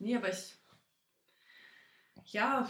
[0.00, 0.56] nee, aber ich.
[2.26, 2.68] Ja.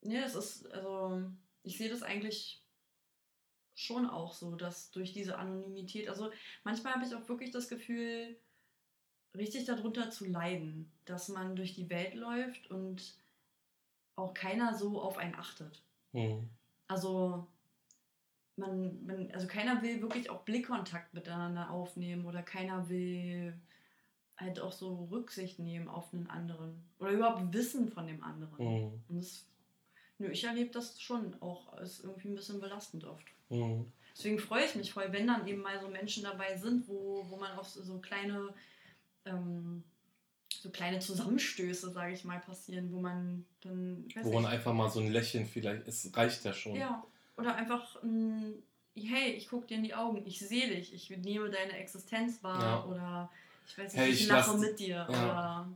[0.00, 1.30] Nee, es ist, also,
[1.62, 2.60] ich sehe das eigentlich
[3.76, 6.32] schon auch so, dass durch diese Anonymität, also
[6.64, 8.36] manchmal habe ich auch wirklich das Gefühl,
[9.36, 13.14] richtig darunter zu leiden, dass man durch die Welt läuft und
[14.16, 15.82] auch keiner so auf einen achtet.
[16.12, 16.48] Mhm.
[16.86, 17.46] Also
[18.56, 23.54] man, man, also keiner will wirklich auch Blickkontakt miteinander aufnehmen oder keiner will
[24.36, 28.64] halt auch so Rücksicht nehmen auf einen anderen oder überhaupt wissen von dem anderen.
[28.64, 29.04] Mhm.
[29.08, 29.46] Und das,
[30.18, 33.26] nö, ich erlebe das schon auch als irgendwie ein bisschen belastend oft.
[33.48, 33.92] Mhm.
[34.16, 37.36] Deswegen freue ich mich voll, wenn dann eben mal so Menschen dabei sind, wo, wo
[37.36, 38.54] man auf so kleine
[39.26, 39.84] ähm,
[40.48, 44.06] so kleine Zusammenstöße, sage ich mal, passieren, wo man dann.
[44.22, 46.74] Wo man einfach mal so ein Lächeln vielleicht, es reicht ja schon.
[46.74, 47.04] Ja,
[47.36, 48.62] oder einfach ein,
[48.96, 52.62] hey, ich gucke dir in die Augen, ich sehe dich, ich nehme deine Existenz wahr
[52.62, 52.84] ja.
[52.84, 53.30] oder
[53.66, 55.06] ich weiß nicht, hey, ich, ich lache mit dir.
[55.08, 55.08] Ja.
[55.08, 55.68] Oder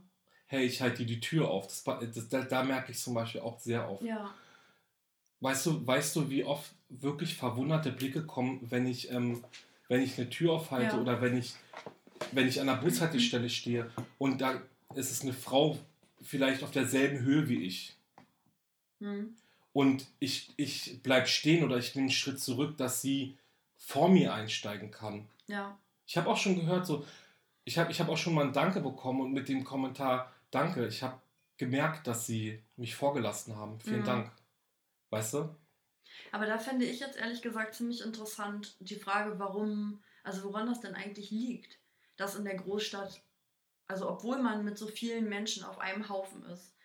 [0.47, 1.67] hey, ich halte dir die Tür auf.
[1.67, 4.03] Das, das, da, da merke ich zum Beispiel auch sehr oft.
[4.03, 4.33] Ja.
[5.41, 9.43] Weißt du, weißt du, wie oft wirklich verwunderte Blicke kommen, wenn ich, ähm,
[9.87, 11.01] wenn ich eine Tür aufhalte ja.
[11.01, 11.53] oder wenn ich
[12.31, 14.61] wenn ich an der Bushaltestelle stehe und da
[14.95, 15.77] ist es eine Frau
[16.21, 17.95] vielleicht auf derselben Höhe wie ich.
[18.99, 19.35] Mhm.
[19.73, 23.37] Und ich, ich bleibe stehen oder ich nehme einen Schritt zurück, dass sie
[23.77, 25.27] vor mir einsteigen kann.
[25.47, 25.77] Ja.
[26.05, 27.05] Ich habe auch schon gehört, so,
[27.65, 30.87] ich habe ich hab auch schon mal ein Danke bekommen und mit dem Kommentar Danke,
[30.87, 31.21] ich habe
[31.57, 33.79] gemerkt, dass sie mich vorgelassen haben.
[33.79, 34.05] Vielen mhm.
[34.05, 34.31] Dank.
[35.11, 35.55] Weißt du?
[36.31, 40.81] Aber da fände ich jetzt ehrlich gesagt ziemlich interessant die Frage, warum, also woran das
[40.81, 41.78] denn eigentlich liegt
[42.19, 43.21] dass in der Großstadt,
[43.87, 46.75] also obwohl man mit so vielen Menschen auf einem Haufen ist,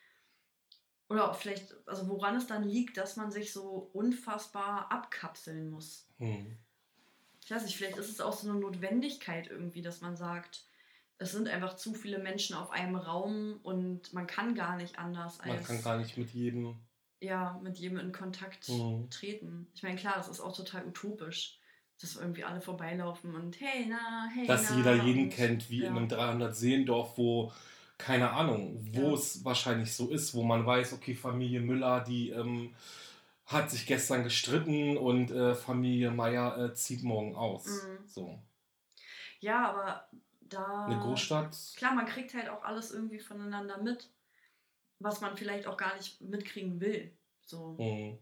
[1.08, 6.08] oder vielleicht, also woran es dann liegt, dass man sich so unfassbar abkapseln muss.
[6.18, 6.56] Hm.
[7.42, 10.64] Ich weiß nicht, vielleicht ist es auch so eine Notwendigkeit irgendwie, dass man sagt,
[11.18, 15.40] es sind einfach zu viele Menschen auf einem Raum und man kann gar nicht anders
[15.40, 15.52] als.
[15.52, 16.76] Man kann gar nicht mit jedem.
[17.20, 19.10] Ja, mit jedem in Kontakt mhm.
[19.10, 19.68] treten.
[19.74, 21.58] Ich meine, klar, das ist auch total utopisch
[22.04, 25.88] dass irgendwie alle vorbeilaufen und hey, na, hey, Dass na, jeder jeden kennt, wie ja.
[25.88, 27.50] in einem 300 Seendorf, wo,
[27.96, 29.14] keine Ahnung, wo ja.
[29.14, 32.74] es wahrscheinlich so ist, wo man weiß, okay, Familie Müller, die ähm,
[33.46, 37.66] hat sich gestern gestritten und äh, Familie Meier äh, zieht morgen aus.
[37.66, 38.06] Mhm.
[38.06, 38.38] So.
[39.40, 40.08] Ja, aber
[40.42, 40.84] da.
[40.84, 41.56] Eine Großstadt.
[41.76, 44.10] Klar, man kriegt halt auch alles irgendwie voneinander mit,
[44.98, 47.16] was man vielleicht auch gar nicht mitkriegen will.
[47.46, 47.76] So.
[47.78, 48.18] Mhm.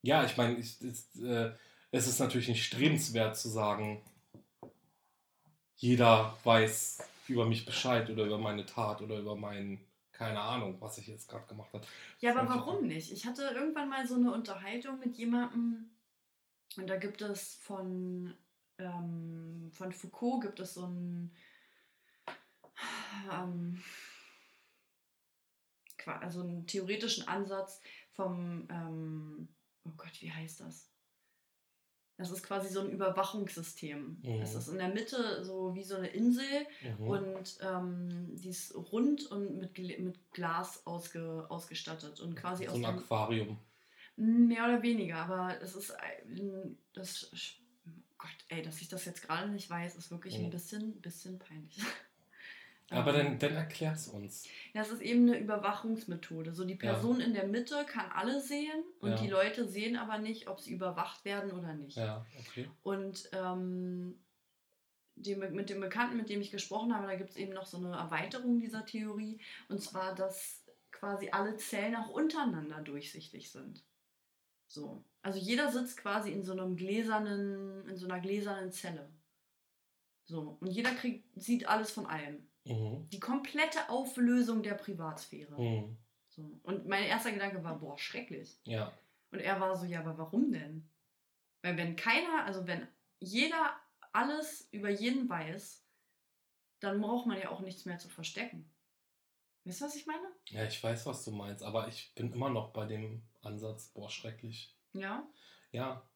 [0.00, 1.52] Ja, ich meine, ich, ich äh,
[1.90, 4.02] es ist natürlich nicht strebenswert zu sagen,
[5.76, 9.80] jeder weiß über mich Bescheid oder über meine Tat oder über meinen,
[10.12, 11.86] keine Ahnung, was ich jetzt gerade gemacht habe.
[12.20, 13.12] Ja, aber warum nicht?
[13.12, 15.90] Ich hatte irgendwann mal so eine Unterhaltung mit jemandem
[16.76, 18.34] und da gibt es von,
[18.78, 21.34] ähm, von Foucault gibt es so einen,
[23.32, 23.82] ähm,
[26.06, 27.80] also einen theoretischen Ansatz
[28.12, 29.48] vom, ähm,
[29.84, 30.90] oh Gott, wie heißt das?
[32.18, 34.18] Das ist quasi so ein Überwachungssystem.
[34.22, 34.42] Mhm.
[34.42, 36.44] Es ist in der Mitte so wie so eine Insel
[36.82, 37.06] Mhm.
[37.08, 42.76] und ähm, die ist rund und mit, mit Glas ausge, ausgestattet und quasi so aus
[42.78, 43.58] ein Aquarium.
[44.16, 45.94] Mehr oder weniger, aber es ist
[46.92, 47.30] das
[48.18, 50.46] Gott, ey, dass ich das jetzt gerade nicht weiß, ist wirklich Mhm.
[50.46, 51.78] ein bisschen, bisschen peinlich.
[52.90, 54.46] Aber Ähm, dann, dann erklär's uns.
[54.72, 56.54] ja, es ist eben eine Überwachungsmethode.
[56.54, 59.16] So die Person in der Mitte kann alle sehen und Ja.
[59.16, 61.96] die Leute sehen aber nicht, ob sie überwacht werden oder nicht.
[61.98, 62.68] Ja, okay.
[62.82, 64.18] Und ähm,
[65.16, 67.76] dem, mit dem Bekannten, mit dem ich gesprochen habe, da gibt es eben noch so
[67.76, 69.40] eine Erweiterung dieser Theorie.
[69.68, 73.84] Und zwar, dass quasi alle Zellen auch untereinander durchsichtig sind.
[74.66, 75.04] So.
[75.22, 79.10] Also jeder sitzt quasi in so einem gläsernen, in so einer gläsernen Zelle.
[80.24, 80.56] So.
[80.60, 82.47] Und jeder kriegt, sieht alles von allem.
[82.68, 83.08] Mhm.
[83.10, 85.60] Die komplette Auflösung der Privatsphäre.
[85.60, 85.96] Mhm.
[86.28, 86.60] So.
[86.62, 88.60] Und mein erster Gedanke war, boah, schrecklich.
[88.64, 88.92] Ja.
[89.30, 90.88] Und er war so, ja, aber warum denn?
[91.62, 92.86] Weil wenn keiner, also wenn
[93.18, 93.74] jeder
[94.12, 95.84] alles über jeden weiß,
[96.80, 98.70] dann braucht man ja auch nichts mehr zu verstecken.
[99.64, 100.26] Weißt du, was ich meine?
[100.46, 104.08] Ja, ich weiß, was du meinst, aber ich bin immer noch bei dem Ansatz, boah,
[104.08, 104.74] schrecklich.
[104.92, 105.28] Ja.
[105.72, 106.08] Ja.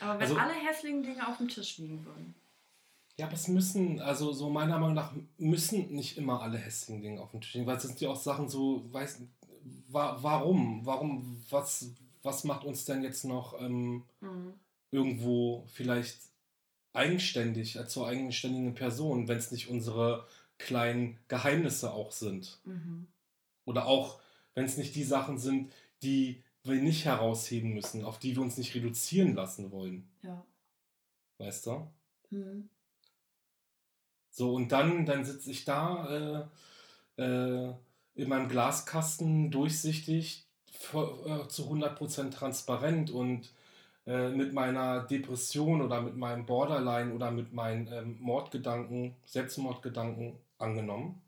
[0.00, 2.34] Aber wenn Also- alle hässlichen Dinge auf dem Tisch liegen würden.
[3.18, 7.20] Ja, aber es müssen, also so meiner Meinung nach, müssen nicht immer alle hässlichen Dinge
[7.20, 9.22] auf dem Tisch liegen, weil es sind ja auch Sachen so, weiß,
[9.88, 10.86] wa warum?
[10.86, 11.90] Warum, was,
[12.22, 14.54] was macht uns denn jetzt noch ähm, Mhm.
[14.92, 16.20] irgendwo vielleicht
[16.92, 20.26] eigenständig, als zur eigenständigen Person, wenn es nicht unsere
[20.58, 22.60] kleinen Geheimnisse auch sind?
[22.64, 23.08] Mhm.
[23.64, 24.20] Oder auch,
[24.54, 28.58] wenn es nicht die Sachen sind, die wir nicht herausheben müssen, auf die wir uns
[28.58, 30.08] nicht reduzieren lassen wollen.
[30.22, 30.44] Ja.
[31.38, 31.90] Weißt du?
[32.30, 32.68] Mhm.
[34.38, 36.46] So, und dann, dann sitze ich da
[37.18, 37.74] äh, äh,
[38.14, 43.52] in meinem Glaskasten durchsichtig, voll, äh, zu 100% transparent und
[44.06, 51.20] äh, mit meiner Depression oder mit meinem Borderline oder mit meinen ähm, Mordgedanken, Selbstmordgedanken angenommen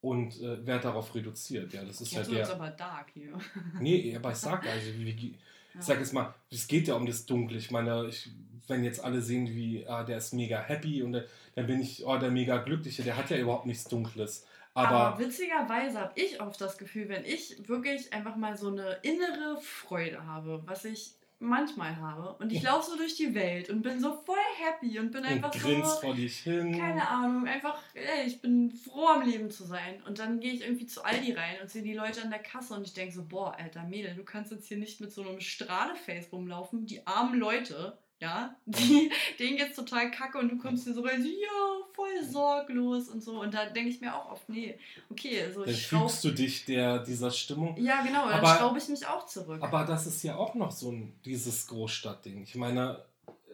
[0.00, 1.72] und äh, werde darauf reduziert.
[1.72, 2.56] Ja, das ist ja wird's der.
[2.56, 3.36] aber dark hier.
[3.80, 5.38] Nee, aber ich sag also, wie, wie,
[5.74, 5.80] Ja.
[5.80, 7.58] ich sag jetzt mal, es geht ja um das Dunkle.
[7.58, 8.30] Ich meine, ich,
[8.68, 12.04] wenn jetzt alle sehen, wie, ah, der ist mega happy und der, dann bin ich,
[12.04, 14.46] oh, der mega Glückliche, der hat ja überhaupt nichts Dunkles.
[14.74, 18.98] Aber, Aber, witzigerweise habe ich oft das Gefühl, wenn ich wirklich einfach mal so eine
[19.02, 23.82] innere Freude habe, was ich manchmal habe, und ich laufe so durch die Welt und
[23.82, 26.78] bin so voll happy und bin und einfach grinst so, vor dich hin.
[26.78, 30.02] keine Ahnung, einfach, ey, ich bin froh am Leben zu sein.
[30.06, 32.74] Und dann gehe ich irgendwie zu Aldi rein und sehe die Leute an der Kasse
[32.74, 35.40] und ich denke so, boah, alter Mädel, du kannst jetzt hier nicht mit so einem
[35.40, 36.86] Strahleface rumlaufen.
[36.86, 41.20] Die armen Leute, ja, die, denen geht's total kacke und du kommst hier so rein,
[41.20, 43.40] so, ja, voll sorglos und so.
[43.40, 44.78] Und da denke ich mir auch oft, nee,
[45.10, 47.76] okay, also Dann ich schraub, fügst du dich der, dieser Stimmung.
[47.76, 49.60] Ja, genau, dann Aber- schraube ich mich auch zurück.
[49.60, 52.44] Aber das ist ja auch noch so ein, dieses Großstadtding.
[52.44, 53.04] Ich meine,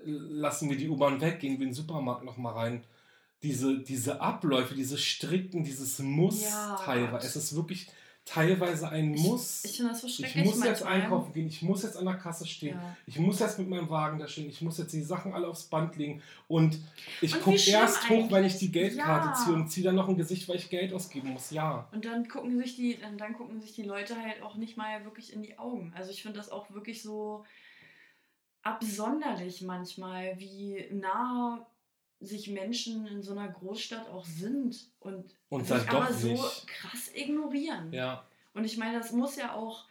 [0.04, 2.84] lassen wir die U-Bahn weg, gehen wir in den Supermarkt nochmal rein.
[3.42, 7.26] Diese, diese Abläufe, diese strikten, dieses Muss Ja, teilweise.
[7.26, 7.88] Es ist wirklich
[8.28, 9.64] teilweise ein Muss.
[9.64, 12.14] ich finde das so Ich schrecklich muss jetzt einkaufen gehen, ich muss jetzt an der
[12.16, 12.96] Kasse stehen, Ja.
[13.06, 15.64] ich muss jetzt mit meinem Wagen da stehen, ich muss jetzt die Sachen alle aufs
[15.64, 16.78] Band legen und
[17.20, 18.72] ich gucke erst hoch, wenn ich die eigentlich.
[18.72, 19.34] Geldkarte Ja.
[19.34, 21.50] ziehe und ziehe dann noch ein Gesicht, weil ich Geld ausgeben muss.
[21.50, 21.88] Ja.
[21.92, 25.04] Und dann gucken sich die, dann, dann gucken sich die Leute halt auch nicht mal
[25.04, 25.92] wirklich in die Augen.
[25.96, 27.44] Also ich finde das auch wirklich so
[28.62, 31.66] absonderlich manchmal, wie nah
[32.20, 36.66] sich Menschen in so einer Großstadt auch sind und, Und sich aber so nicht.
[36.66, 37.92] krass ignorieren.
[37.92, 38.24] Ja.
[38.54, 39.84] Und ich meine, das muss ja auch,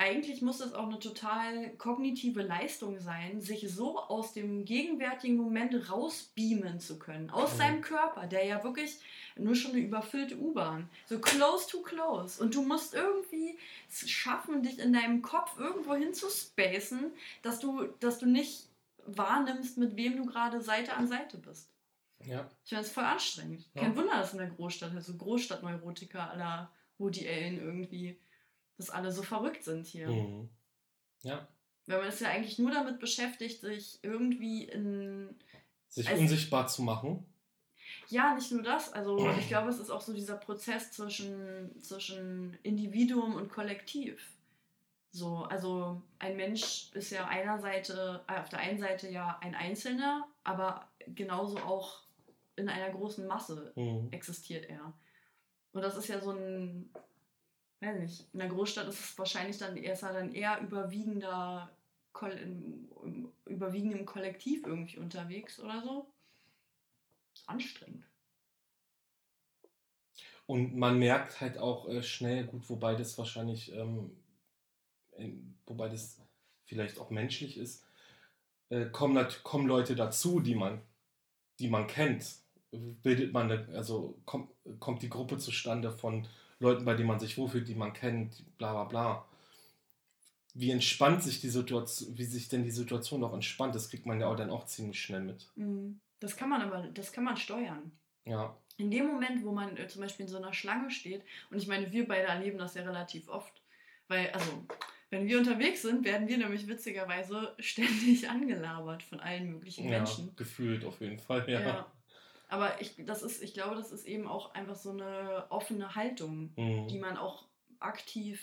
[0.00, 5.90] eigentlich muss das auch eine total kognitive Leistung sein, sich so aus dem gegenwärtigen Moment
[5.90, 7.30] rausbeamen zu können.
[7.30, 7.58] Aus Mhm.
[7.58, 9.00] seinem Körper, der ja wirklich
[9.36, 10.88] nur schon eine überfüllte U-Bahn.
[11.06, 12.40] So close to close.
[12.40, 13.58] Und du musst irgendwie
[13.90, 17.10] es schaffen, dich in deinem Kopf irgendwo hin zu spacen,
[17.42, 18.67] dass du, dass du nicht
[19.16, 21.70] wahrnimmst, mit wem du gerade Seite an Seite bist.
[22.24, 22.50] Ja.
[22.64, 23.68] Ich finde das voll anstrengend.
[23.74, 23.82] Ja.
[23.82, 28.20] Kein Wunder, dass in der Großstadt, also Großstadtneurotiker aller Woody Allen irgendwie,
[28.76, 30.08] dass alle so verrückt sind hier.
[30.08, 30.48] Mhm.
[31.22, 31.46] Ja.
[31.86, 35.34] Weil man ist ja eigentlich nur damit beschäftigt, sich irgendwie in.
[35.88, 37.24] Sich Also- unsichtbar zu machen.
[38.08, 38.92] Ja, nicht nur das.
[38.92, 44.36] Also ich glaube, es ist auch so dieser Prozess zwischen, zwischen Individuum und Kollektiv.
[45.10, 49.54] So, also ein Mensch ist ja einer Seite, äh, auf der einen Seite ja ein
[49.54, 52.02] Einzelner, aber genauso auch
[52.56, 54.08] in einer großen Masse Mhm.
[54.10, 54.92] existiert er.
[55.72, 56.90] Und das ist ja so ein,
[57.80, 61.70] weiß nicht, in der Großstadt ist es wahrscheinlich dann eher, ist er dann eher überwiegender,
[62.12, 66.06] Koll- im, im, überwiegend im Kollektiv irgendwie unterwegs oder so.
[67.46, 68.04] Anstrengend.
[70.46, 74.27] Und man merkt halt auch äh, schnell, gut, wobei das wahrscheinlich, ähm, in,
[75.66, 76.20] wobei das
[76.64, 77.84] vielleicht auch menschlich ist,
[78.70, 80.80] äh, kommen, kommen Leute dazu, die man,
[81.58, 82.36] die man kennt.
[82.70, 86.26] Bildet man, eine, also kommt, kommt die Gruppe zustande von
[86.60, 89.28] Leuten, bei denen man sich wohlfühlt, die man kennt, bla bla bla.
[90.54, 94.20] Wie entspannt sich die Situation, wie sich denn die Situation auch entspannt, das kriegt man
[94.20, 95.48] ja auch dann auch ziemlich schnell mit.
[95.56, 96.00] Mhm.
[96.20, 97.92] Das kann man aber, das kann man steuern.
[98.24, 98.56] Ja.
[98.76, 101.66] In dem Moment, wo man äh, zum Beispiel in so einer Schlange steht, und ich
[101.66, 103.62] meine, wir beide erleben das ja relativ oft,
[104.08, 104.66] weil, also,
[105.10, 110.34] wenn wir unterwegs sind, werden wir nämlich witzigerweise ständig angelabert von allen möglichen ja, Menschen.
[110.36, 111.60] Gefühlt auf jeden Fall, ja.
[111.60, 111.92] ja.
[112.48, 116.52] Aber ich, das ist, ich glaube, das ist eben auch einfach so eine offene Haltung,
[116.56, 116.88] Mhm.
[116.88, 117.46] die man auch
[117.78, 118.40] aktiv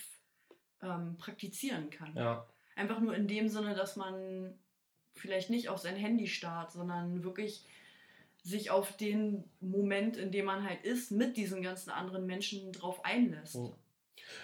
[0.82, 2.16] ähm, praktizieren kann.
[2.16, 2.48] Ja.
[2.76, 4.54] Einfach nur in dem Sinne, dass man
[5.16, 7.66] vielleicht nicht auf sein Handy starrt, sondern wirklich
[8.44, 13.04] sich auf den Moment, in dem man halt ist, mit diesen ganzen anderen Menschen drauf
[13.04, 13.56] einlässt.
[13.56, 13.74] Mhm.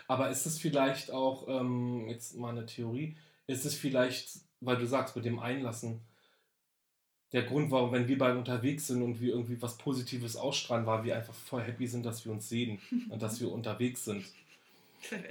[0.07, 3.15] Aber ist es vielleicht auch, ähm, jetzt mal eine Theorie,
[3.47, 6.01] ist es vielleicht, weil du sagst, mit dem Einlassen,
[7.31, 11.03] der Grund, warum, wenn wir beide unterwegs sind und wir irgendwie was Positives ausstrahlen, weil
[11.05, 12.79] wir einfach voll happy sind, dass wir uns sehen
[13.09, 14.25] und dass wir unterwegs sind.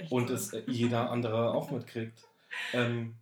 [0.09, 2.27] Und es äh, jeder andere auch mitkriegt.
[2.73, 3.15] Ähm,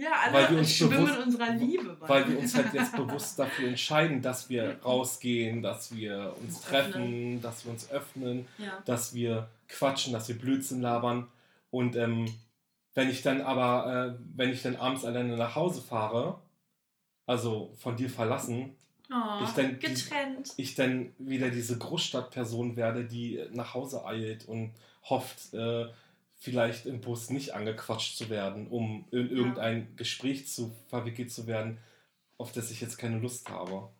[0.00, 1.96] ja, alle weil wir uns schwimmen bewusst- unserer Liebe.
[2.00, 2.08] bei.
[2.08, 6.64] weil wir uns halt jetzt bewusst dafür entscheiden, dass wir rausgehen, dass wir uns Uns
[6.64, 7.42] treffen, öffnen.
[7.42, 8.82] dass wir uns öffnen, ja.
[8.84, 11.28] dass wir quatschen, dass wir Blödsinn labern.
[11.70, 12.26] Und ähm,
[12.94, 16.40] wenn ich dann aber, äh, wenn ich dann abends alleine nach Hause fahre,
[17.26, 18.74] also von dir verlassen,
[19.12, 20.52] Oh, ich dann- getrennt.
[20.56, 24.72] ich dann wieder diese Großstadtperson werde, die nach Hause eilt und
[25.08, 25.86] hofft, äh,
[26.40, 31.78] vielleicht im Bus nicht angequatscht zu werden, um in irgendein Gespräch zu verwickelt zu werden,
[32.38, 33.90] auf das ich jetzt keine Lust habe.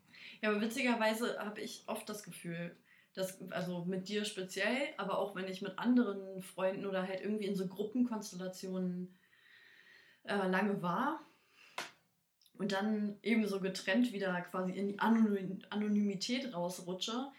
[0.41, 2.75] Ja, aber witzigerweise habe ich oft das Gefühl,
[3.13, 7.45] dass, also mit dir speziell, aber auch wenn ich mit anderen Freunden oder halt irgendwie
[7.45, 9.15] in so Gruppenkonstellationen
[10.25, 11.21] äh, lange war
[12.55, 17.31] und dann eben so getrennt wieder quasi in die Anonym Anonymität rausrutsche,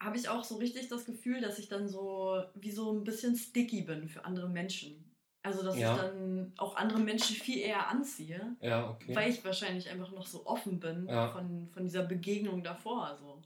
[0.00, 3.36] habe ich auch so richtig das Gefühl, dass ich dann so wie so ein bisschen
[3.36, 5.04] sticky bin für andere Menschen.
[5.42, 5.94] Also, dass Ja.
[5.94, 8.56] ich dann auch andere Menschen viel eher anziehe.
[8.60, 9.14] Ja, okay.
[9.14, 11.30] Weil ich wahrscheinlich einfach noch so offen bin Ja.
[11.32, 13.16] von, von dieser Begegnung davor.
[13.18, 13.42] So.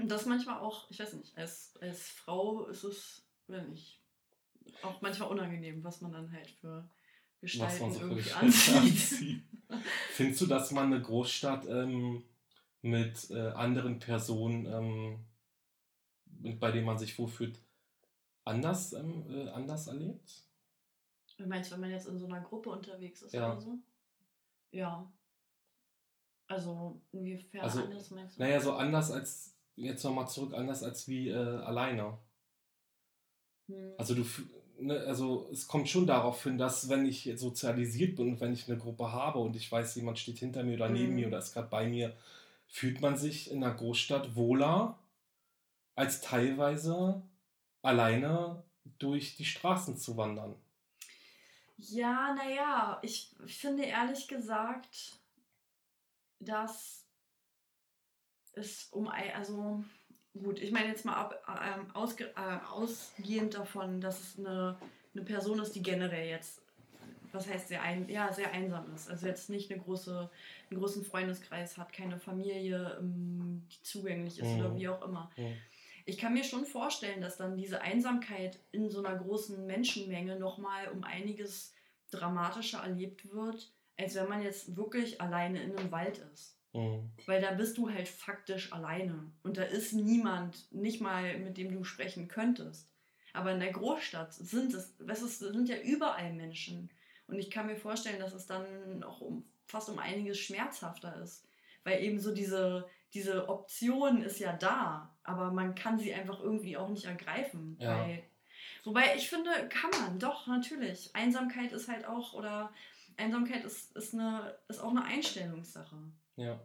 [0.00, 4.00] Und das manchmal auch, ich weiß nicht, als, als Frau ist es, weiß nicht,
[4.82, 6.88] auch manchmal unangenehm, was man dann halt für
[7.40, 8.74] was Gestalten man so irgendwie anzieht.
[8.76, 9.42] anzieht.
[10.12, 12.24] Findest du, dass man eine Großstadt ähm,
[12.82, 15.18] mit äh, anderen Personen, ähm,
[16.58, 17.58] bei denen man sich wohlfühlt,
[18.44, 20.44] anders, ähm, äh, anders erlebt?
[21.36, 23.52] Du meinst, wenn man jetzt in so einer Gruppe unterwegs ist Ja.
[23.52, 23.78] oder so?
[24.72, 25.10] Ja.
[26.48, 28.42] Also, inwiefern Also, anders meinst du?
[28.42, 32.18] Naja, so anders als, jetzt nochmal zurück, anders als wie äh, alleine.
[33.68, 33.92] Hm.
[33.98, 34.24] Also du,
[34.80, 38.68] ne, also es kommt schon darauf hin, dass wenn ich sozialisiert bin und wenn ich
[38.68, 41.14] eine Gruppe habe und ich weiß, jemand steht hinter mir oder neben Mhm.
[41.16, 42.16] mir oder ist gerade bei mir,
[42.66, 44.98] fühlt man sich in einer Großstadt wohler
[45.98, 47.22] als teilweise
[47.82, 48.62] alleine
[48.98, 50.54] durch die Straßen zu wandern.
[51.76, 55.18] Ja, naja, ich finde ehrlich gesagt,
[56.40, 57.04] dass
[58.52, 59.82] es um, also
[60.40, 64.76] gut, ich meine jetzt mal ab, ähm, ausge, äh, ausgehend davon, dass es eine,
[65.14, 66.62] eine Person ist, die generell jetzt,
[67.32, 69.10] was heißt sehr, ein, ja, sehr einsam ist.
[69.10, 70.30] Also jetzt nicht eine große,
[70.70, 74.60] einen großen Freundeskreis hat, keine Familie, ähm, die zugänglich ist Mhm.
[74.60, 75.30] oder wie auch immer.
[75.36, 75.56] Mhm.
[76.08, 80.88] Ich kann mir schon vorstellen, dass dann diese Einsamkeit in so einer großen Menschenmenge nochmal
[80.88, 81.74] um einiges
[82.10, 86.56] dramatischer erlebt wird, als wenn man jetzt wirklich alleine in einem Wald ist.
[86.72, 87.10] Mhm.
[87.26, 89.30] Weil da bist du halt faktisch alleine.
[89.42, 92.88] Und da ist niemand, nicht mal mit dem du sprechen könntest.
[93.34, 96.88] Aber in der Großstadt sind es, es ist, sind ja überall Menschen.
[97.26, 101.46] Und ich kann mir vorstellen, dass es dann auch um, fast um einiges schmerzhafter ist.
[101.84, 106.76] Weil eben so diese, diese Option ist ja da, aber man kann sie einfach irgendwie
[106.76, 107.76] auch nicht ergreifen.
[107.80, 107.98] Ja.
[108.00, 108.22] Weil,
[108.84, 111.10] wobei ich finde, kann man, doch, natürlich.
[111.14, 112.72] Einsamkeit ist halt auch, oder
[113.16, 115.96] Einsamkeit ist, ist, eine, ist auch eine Einstellungssache.
[116.36, 116.60] Ja.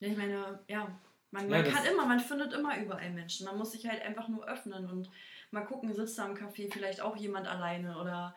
[0.00, 0.96] Ja, ich meine, ja,
[1.30, 3.46] man, Ja, man das- kann immer, man findet immer überall Menschen.
[3.46, 5.10] Man muss sich halt einfach nur öffnen und
[5.50, 8.34] mal gucken, sitzt da im Café vielleicht auch jemand alleine oder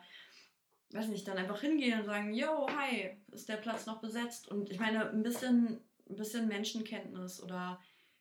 [0.92, 4.48] weiß nicht, dann einfach hingehen und sagen, yo, hi, ist der Platz noch besetzt?
[4.48, 7.80] Und ich meine, ein bisschen, ein bisschen Menschenkenntnis oder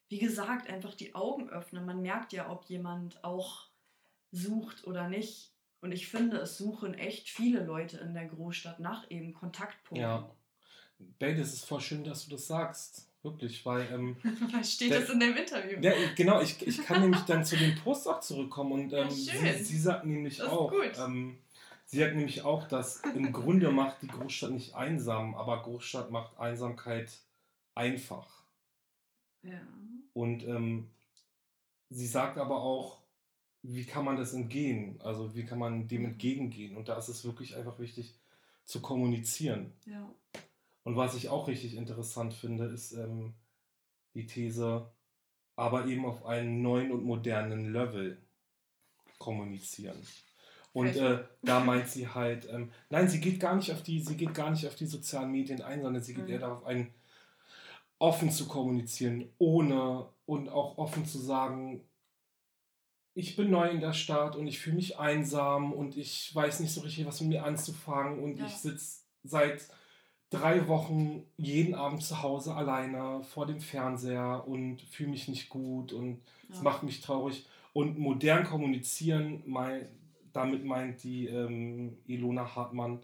[0.10, 1.86] wie gesagt, einfach die Augen öffnen.
[1.86, 3.68] Man merkt ja, ob jemand auch
[4.32, 5.52] sucht oder nicht.
[5.82, 10.02] Und ich finde, es suchen echt viele Leute in der Großstadt nach eben Kontaktpunkten.
[10.02, 10.30] Ja.
[11.20, 13.10] Babe, es ist voll schön, dass du das sagst.
[13.24, 14.18] Wirklich, weil ähm,
[14.64, 15.80] steht Der- das in dem Interview?
[15.82, 19.10] Ja, genau, ich, ich kann nämlich dann zu dem Post auch zurückkommen und Ja, ähm,
[19.12, 19.58] schön.
[19.58, 21.38] sie, sie sagt nämlich auch, ähm,
[21.86, 26.40] Sie sagt nämlich auch, dass im Grunde macht die Großstadt nicht einsam, aber Großstadt macht
[26.40, 27.12] Einsamkeit
[27.76, 28.44] einfach.
[29.42, 29.60] Ja.
[30.14, 30.90] Und ähm,
[31.90, 33.02] sie sagt aber auch,
[33.62, 35.00] wie kann man das entgehen?
[35.02, 36.76] Also wie kann man dem entgegengehen?
[36.76, 38.20] Und da ist es wirklich einfach wichtig
[38.66, 39.74] zu kommunizieren.
[39.86, 40.10] Ja.
[40.84, 43.34] Und was ich auch richtig interessant finde, ist ähm,
[44.14, 44.92] die These,
[45.56, 48.18] aber eben auf einem neuen und modernen Level
[49.18, 49.98] kommunizieren.
[50.74, 54.18] Und äh, da meint sie halt, ähm, nein, sie geht gar nicht auf die, sie
[54.18, 56.32] geht gar nicht auf die sozialen Medien ein, sondern sie geht Mhm.
[56.32, 56.94] eher darauf ein,
[58.04, 61.88] offen zu kommunizieren, ohne und auch offen zu sagen,
[63.14, 66.74] ich bin neu in der Stadt und ich fühle mich einsam und ich weiß nicht
[66.74, 68.46] so richtig, was mit mir anzufangen und Ja.
[68.46, 69.70] ich sitze seit
[70.30, 75.94] drei Wochen jeden Abend zu Hause alleine vor dem Fernseher und fühle mich nicht gut
[75.94, 76.64] und es Ja.
[76.64, 77.48] macht mich traurig.
[77.72, 79.88] Und modern kommunizieren, mein,
[80.34, 83.00] damit meint die ähm, Ilona Hartmann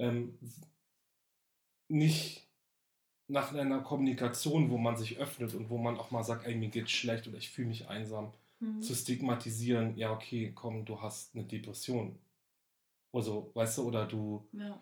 [0.00, 0.36] ähm,
[1.88, 2.45] nicht
[3.28, 6.68] nach einer Kommunikation, wo man sich öffnet und wo man auch mal sagt, ey, mir
[6.68, 8.80] geht's schlecht oder ich fühle mich einsam, Mhm.
[8.80, 12.18] zu stigmatisieren, ja, okay, komm, du hast eine Depression.
[13.12, 14.80] Also, weißt du, oder du, Ja.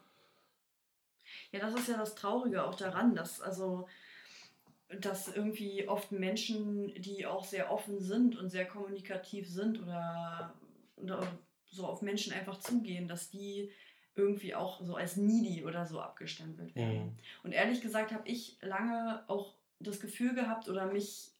[1.53, 3.89] Ja, das ist ja das Traurige auch daran, dass also
[5.01, 10.55] dass irgendwie oft Menschen, die auch sehr offen sind und sehr kommunikativ sind oder,
[10.97, 11.27] oder
[11.67, 13.71] so auf Menschen einfach zugehen, dass die
[14.17, 17.05] irgendwie auch so als needy oder so abgestempelt werden.
[17.07, 17.17] Mhm.
[17.43, 21.31] Und ehrlich gesagt habe ich lange auch das Gefühl gehabt oder mich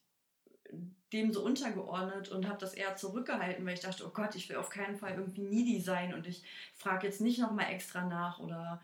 [1.13, 4.57] dem so untergeordnet und habe das eher zurückgehalten, weil ich dachte, oh Gott, ich will
[4.57, 6.43] auf keinen Fall irgendwie needy sein und ich
[6.75, 8.83] frage jetzt nicht nochmal extra nach oder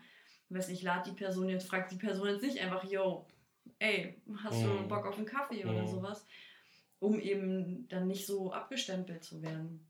[0.49, 3.25] weiß nicht, lad die Person jetzt, fragt die Person jetzt nicht einfach, yo,
[3.79, 4.87] ey, hast du Mhm.
[4.87, 5.87] Bock auf einen Kaffee oder Mhm.
[5.87, 6.25] sowas,
[6.99, 9.85] um eben dann nicht so abgestempelt zu werden.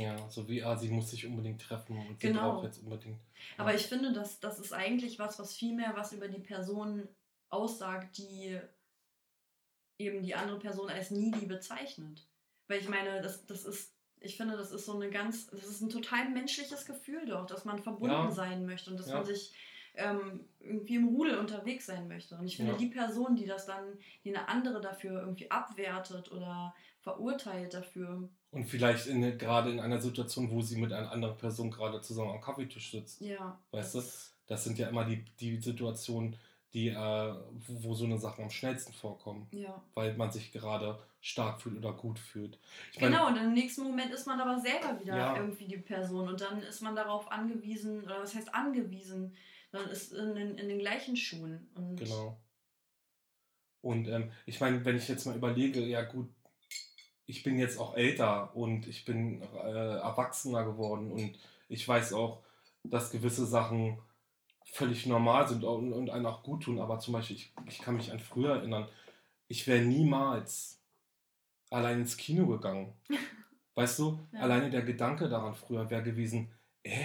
[0.00, 2.52] Ja, so wie, ah, sie muss sich unbedingt treffen und sie Genau.
[2.52, 3.20] braucht jetzt unbedingt.
[3.56, 7.08] Aber ich finde, dass das ist eigentlich was, was viel mehr was über die Person
[7.48, 8.60] aussagt, die
[9.98, 12.28] eben die andere Person als needy bezeichnet.
[12.68, 15.80] Weil ich meine, das, das ist, ich finde, das ist so eine ganz, das ist
[15.80, 18.30] ein total menschliches Gefühl doch, dass man verbunden Ja.
[18.30, 19.16] sein möchte und dass Ja.
[19.16, 19.54] man sich
[19.94, 22.36] ähm, irgendwie im Rudel unterwegs sein möchte.
[22.36, 22.76] Und ich finde, Ja.
[22.78, 28.64] die Person, die das dann, die eine andere dafür irgendwie abwertet oder verurteilt dafür, Und
[28.64, 32.40] vielleicht in, gerade in einer Situation, wo sie mit einer anderen Person gerade zusammen am
[32.40, 33.20] Kaffeetisch sitzt.
[33.20, 33.58] ja.
[33.70, 34.02] Weißt du?
[34.46, 36.36] das- sind ja immer die, die Situationen,
[36.72, 36.94] die, äh,
[37.66, 39.82] wo, wo so eine Sachen am schnellsten vorkommen, Ja.
[39.94, 42.58] weil man sich gerade stark fühlt oder gut fühlt.
[42.92, 45.36] Ich meine, Genau, und im nächsten Moment ist man aber selber wieder Ja.
[45.36, 49.34] irgendwie die Person und dann ist man darauf angewiesen, oder was heißt angewiesen,
[49.72, 51.68] dann ist in den, in den gleichen Schuhen.
[51.74, 52.38] Und Genau.
[53.82, 56.28] Und ähm, ich meine, wenn ich jetzt mal überlege, ja gut,
[57.26, 62.42] ich bin jetzt auch älter und ich bin äh, erwachsener geworden und ich weiß auch,
[62.84, 63.98] dass gewisse Sachen
[64.64, 66.78] völlig normal sind und, und einen auch gut tun.
[66.78, 68.88] Aber zum Beispiel, ich, ich kann mich an früher erinnern,
[69.48, 70.80] ich wäre niemals
[71.70, 72.92] allein ins Kino gegangen.
[73.74, 74.40] Weißt du, Ja.
[74.40, 76.50] alleine der Gedanke daran früher wäre gewesen,
[76.82, 77.04] äh,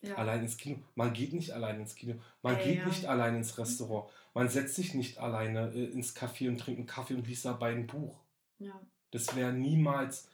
[0.00, 0.14] ja.
[0.16, 0.78] allein ins Kino.
[0.94, 2.14] Man geht nicht allein ins Kino.
[2.42, 2.86] Man Äh, geht ja.
[2.86, 4.10] nicht allein ins Restaurant.
[4.34, 7.72] Man setzt sich nicht alleine äh, ins Café und trinkt einen Kaffee und liest dabei
[7.72, 8.16] ein Buch.
[8.58, 8.80] ja.
[9.10, 10.28] Das wäre niemals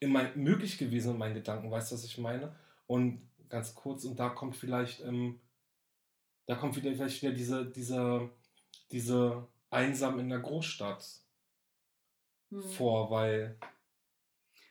[0.00, 1.70] in mein, möglich gewesen in meinen Gedanken.
[1.70, 2.54] Weißt du, was ich meine?
[2.86, 5.40] Und ganz kurz, und da kommt vielleicht, ähm,
[6.46, 8.30] da kommt wieder, vielleicht wieder diese, diese,
[8.92, 11.04] diese einsam in der Großstadt
[12.50, 12.62] Hm.
[12.62, 13.56] vor, weil,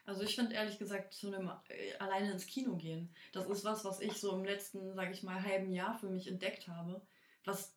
[0.05, 3.83] Also ich finde ehrlich gesagt, zu einem äh, alleine ins Kino gehen, das ist was,
[3.85, 7.01] was ich so im letzten, sage ich mal, halben Jahr für mich entdeckt habe.
[7.43, 7.75] Was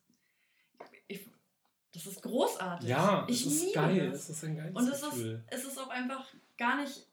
[1.07, 1.27] ich,
[1.93, 2.89] das ist großartig.
[2.89, 4.09] ja, ich es ist liebe geil.
[4.11, 4.21] das.
[4.23, 5.43] Es ist ein geiles Und es ist, Gefühl.
[5.47, 6.25] es ist auch einfach
[6.57, 7.05] gar nicht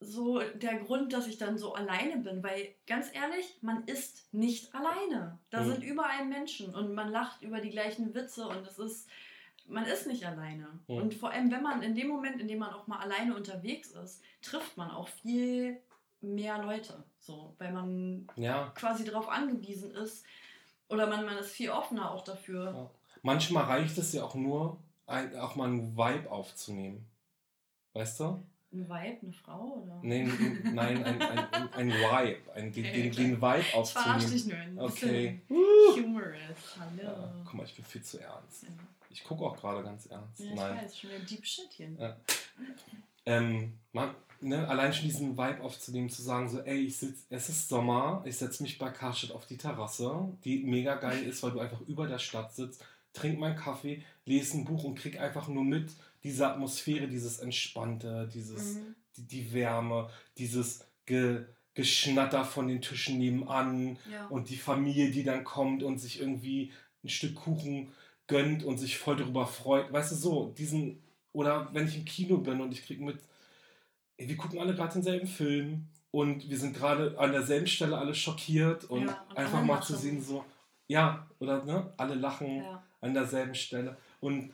[0.00, 4.74] so der Grund, dass ich dann so alleine bin, weil ganz ehrlich, man ist nicht
[4.74, 5.38] alleine.
[5.50, 5.72] Da Mhm.
[5.72, 9.08] sind überall Menschen und man lacht über die gleichen Witze und es ist,
[9.68, 10.66] man ist nicht alleine.
[10.88, 10.96] Mhm.
[10.96, 13.92] Und vor allem, wenn man in dem Moment, in dem man auch mal alleine unterwegs
[13.92, 15.78] ist, trifft man auch viel
[16.20, 17.04] mehr Leute.
[17.20, 20.24] So, weil man Ja, quasi darauf angewiesen ist
[20.88, 22.64] oder man, man ist viel offener auch dafür.
[22.72, 22.90] Ja.
[23.22, 27.06] Manchmal reicht es ja auch nur, ein, auch mal einen Vibe aufzunehmen.
[27.92, 28.42] Weißt du?
[28.72, 29.98] Ein Vibe, eine Frau oder?
[30.02, 30.24] Nee,
[30.72, 32.52] nein, ein, ein, ein, Vibe.
[32.54, 34.30] Ein, den, den, den Vibe Ich verarsche aufzunehmen.
[34.30, 35.40] dich nur ein Okay.
[35.46, 36.78] bisschen humorous.
[36.80, 37.02] Hallo.
[37.02, 38.66] Ja, guck mal, ich bin viel zu ernst.
[39.10, 40.40] Ich gucke auch gerade ganz ernst.
[40.40, 40.76] Ja, ich Nein.
[40.78, 41.90] weiß, schon wieder Deep Shit hier.
[41.98, 42.16] Ja.
[43.26, 47.50] Ähm, man, ne, allein schon diesen Vibe aufzunehmen, zu sagen, so, ey, ich sitz, es
[47.50, 51.52] ist Sommer, ich setze mich bei Karstadt auf die Terrasse, die mega geil ist, weil
[51.52, 52.82] du einfach über der Stadt sitzt,
[53.12, 55.90] trink meinen Kaffee, lese ein Buch und krieg einfach nur mit
[56.22, 58.94] diese Atmosphäre, dieses Entspannte, dieses, Mhm.
[59.16, 60.08] die, die Wärme,
[60.38, 61.44] dieses ge,
[61.74, 64.26] Geschnatter von den Tischen nebenan Ja.
[64.28, 66.72] und die Familie, die dann kommt und sich irgendwie
[67.04, 67.92] ein Stück Kuchen
[68.26, 69.92] gönnt und sich voll darüber freut.
[69.92, 71.02] Weißt du, so, diesen,
[71.32, 73.18] oder wenn ich im Kino bin und ich kriege mit,
[74.16, 78.14] ey, wir gucken alle gerade denselben Film und wir sind gerade an derselben Stelle alle
[78.14, 80.44] schockiert und Ja, und einfach mal zu sehen, so,
[80.86, 82.84] ja, oder ne, alle lachen Ja.
[83.02, 84.52] An derselben Stelle und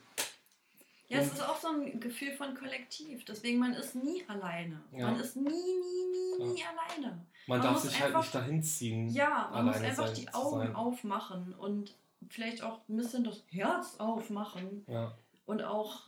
[1.09, 3.25] Ja, es ist auch so ein Gefühl von Kollektiv.
[3.25, 4.79] Deswegen, man ist nie alleine.
[4.93, 5.11] Ja.
[5.11, 7.25] Man ist nie, nie, nie, nie alleine.
[7.47, 9.09] man, Man darf sich halt einfach- nicht dahin ziehen.
[9.09, 10.75] Ja, man muss einfach die Augen sein.
[10.75, 11.95] aufmachen und
[12.29, 16.03] vielleicht auch ein bisschen das Herz aufmachen Ja, und auch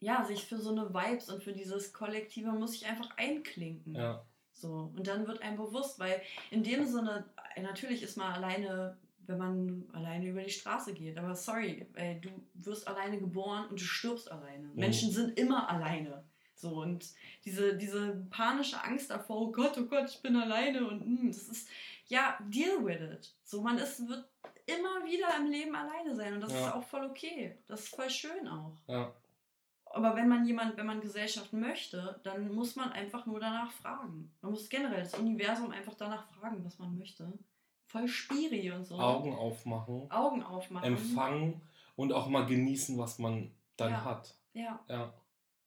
[0.00, 3.94] ja, sich für so eine Vibes und für dieses Kollektive muss ich einfach einklinken.
[3.94, 7.24] ja, So, und dann wird einem bewusst, weil in dem Sinne,
[7.60, 8.96] natürlich ist man alleine,
[9.26, 11.16] wenn man alleine über die Straße geht.
[11.18, 14.68] Aber sorry, ey, du wirst alleine geboren und du stirbst alleine.
[14.74, 16.24] Menschen sind immer alleine.
[16.56, 17.12] So, und
[17.44, 21.48] diese, diese panische Angst davor, oh Gott, oh Gott, ich bin alleine und mm, das
[21.48, 21.68] ist,
[22.06, 23.34] ja, deal with it.
[23.42, 24.24] So, man ist, wird
[24.66, 26.68] immer wieder im Leben alleine sein und das Ja.
[26.68, 27.58] ist auch voll okay.
[27.66, 28.76] Das ist voll schön auch.
[28.86, 29.12] ja,
[29.86, 34.32] Aber wenn man jemand, wenn man Gesellschaft möchte, dann muss man einfach nur danach fragen.
[34.40, 37.30] Man muss generell das Universum einfach danach fragen, was man möchte.
[37.94, 38.98] Voll Spiri und so.
[38.98, 40.88] Augen aufmachen, Augen aufmachen.
[40.88, 41.60] empfangen
[41.94, 44.04] und auch mal genießen, was man dann Ja.
[44.04, 44.34] hat.
[44.52, 44.80] Ja.
[44.88, 45.14] Ja,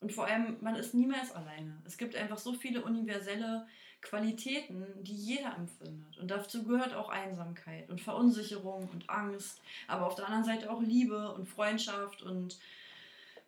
[0.02, 1.82] Und vor allem, man ist niemals alleine.
[1.86, 3.66] Es gibt einfach so viele universelle
[4.02, 6.18] Qualitäten, die jeder empfindet.
[6.18, 9.62] Und dazu gehört auch Einsamkeit und Verunsicherung und Angst.
[9.88, 12.60] Aber auf der anderen Seite auch Liebe und Freundschaft und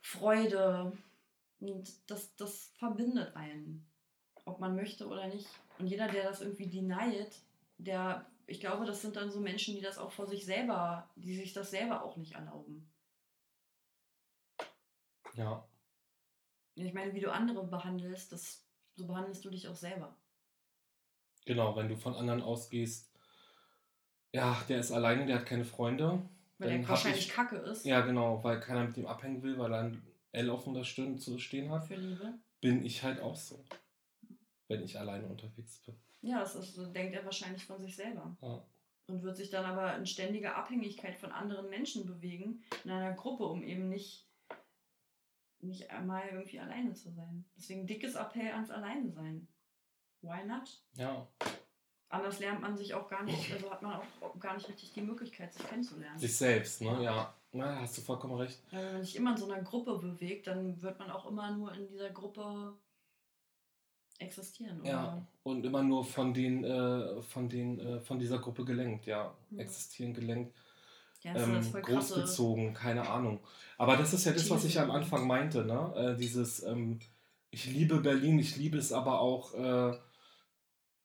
[0.02, 0.94] Freude.
[1.60, 3.86] Und das, das verbindet einen.
[4.46, 5.48] Ob man möchte oder nicht.
[5.78, 7.28] Und jeder, der das irgendwie denied,
[7.78, 11.36] der, ich glaube, das sind dann so Menschen, die das auch vor sich selber, die
[11.36, 12.90] sich das selber auch nicht erlauben.
[15.36, 15.64] ja,
[16.76, 20.16] Ich meine, wie du andere behandelst, das, so behandelst du dich auch selber.
[21.46, 23.12] genau, wenn du von anderen ausgehst,
[24.32, 26.22] ja, der ist alleine, der hat keine Freunde.
[26.58, 27.86] Weil dann der hab wahrscheinlich ich- Kacke ist.
[27.86, 31.18] Ja, genau, weil keiner mit ihm abhängen will, weil er ein L auf der Stirn
[31.18, 32.34] zu stehen hat, Für Liebe.
[32.62, 33.64] bin ich halt auch so.
[34.68, 35.96] Wenn ich alleine unterwegs bin.
[36.22, 38.36] Ja, das ist, denkt er wahrscheinlich von sich selber.
[38.42, 38.64] Ja.
[39.08, 43.46] Und wird sich dann aber in ständiger Abhängigkeit von anderen Menschen bewegen, in einer Gruppe,
[43.46, 44.28] um eben nicht,
[45.62, 47.46] nicht einmal irgendwie alleine zu sein.
[47.58, 49.48] Deswegen dickes Appell ans Alleine sein.
[50.22, 50.84] Why not?
[50.94, 51.28] Ja,
[52.10, 55.02] Anders lernt man sich auch gar nicht, also hat man auch gar nicht richtig die
[55.02, 56.18] Möglichkeit, sich kennenzulernen.
[56.18, 57.04] sich selbst, ne?
[57.04, 58.60] Ja, ja hast du vollkommen recht.
[58.72, 61.72] Wenn man sich immer in so einer Gruppe bewegt, dann wird man auch immer nur
[61.76, 62.76] in dieser Gruppe
[64.20, 64.82] existieren.
[64.82, 64.90] Oder?
[64.90, 69.34] Ja, und immer nur von den, äh, von den, äh, von dieser Gruppe gelenkt, ja.
[69.52, 69.60] Ja.
[69.60, 70.54] Existieren gelenkt,
[71.24, 72.14] Ja, das ähm, das voll krasse.
[72.14, 73.40] großgezogen, keine Ahnung.
[73.78, 74.92] Aber das ist ja das, was ich am.
[74.92, 75.94] Anfang meinte, ne?
[75.96, 77.00] Äh, dieses, ähm,
[77.52, 79.98] ich liebe Berlin, ich liebe es aber auch, äh,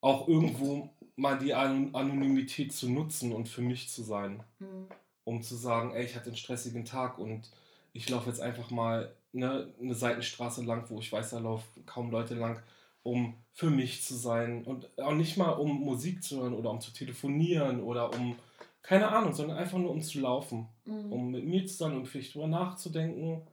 [0.00, 4.42] auch irgendwo mal die An Anonymität zu nutzen und für mich zu sein.
[4.58, 4.86] Mhm.
[5.26, 7.50] um zu sagen, ey, ich hatte einen stressigen Tag und
[7.94, 12.10] ich laufe jetzt einfach mal ne, eine Seitenstraße lang, wo ich weiß, da laufen kaum
[12.10, 12.62] Leute lang,
[13.04, 16.80] um für mich zu sein und auch nicht mal um Musik zu hören oder um
[16.80, 18.34] zu telefonieren oder um,
[18.82, 21.12] keine Ahnung, sondern einfach nur um zu laufen, Mhm.
[21.12, 23.46] um mit mir zu sein und vielleicht drüber nachzudenken,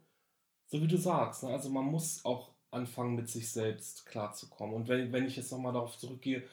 [0.68, 1.43] so wie du sagst.
[1.43, 1.49] Ne?
[1.49, 4.74] Also man muss auch anfangen, mit sich selbst klarzukommen.
[4.76, 6.43] Und wenn, wenn ich jetzt nochmal darauf zurückgehe,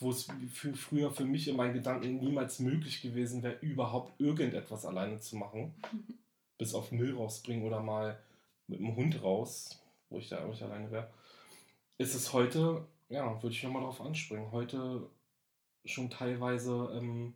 [0.00, 4.84] wo es für, früher für mich in meinen Gedanken niemals möglich gewesen wäre, überhaupt irgendetwas
[4.84, 5.74] alleine zu machen,
[6.58, 8.18] bis auf Müll rausbringen oder mal
[8.66, 9.80] mit dem Hund raus,
[10.10, 11.08] wo ich da auch nicht alleine wäre,
[11.98, 15.08] ist es heute, ja, würde ich nochmal darauf anspringen, heute
[15.84, 17.34] schon teilweise ähm,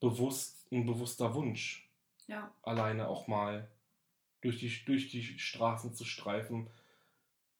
[0.00, 1.90] bewusst, ein bewusster Wunsch,
[2.26, 3.70] Ja, alleine auch mal
[4.40, 6.68] durch die, durch die Straßen zu streifen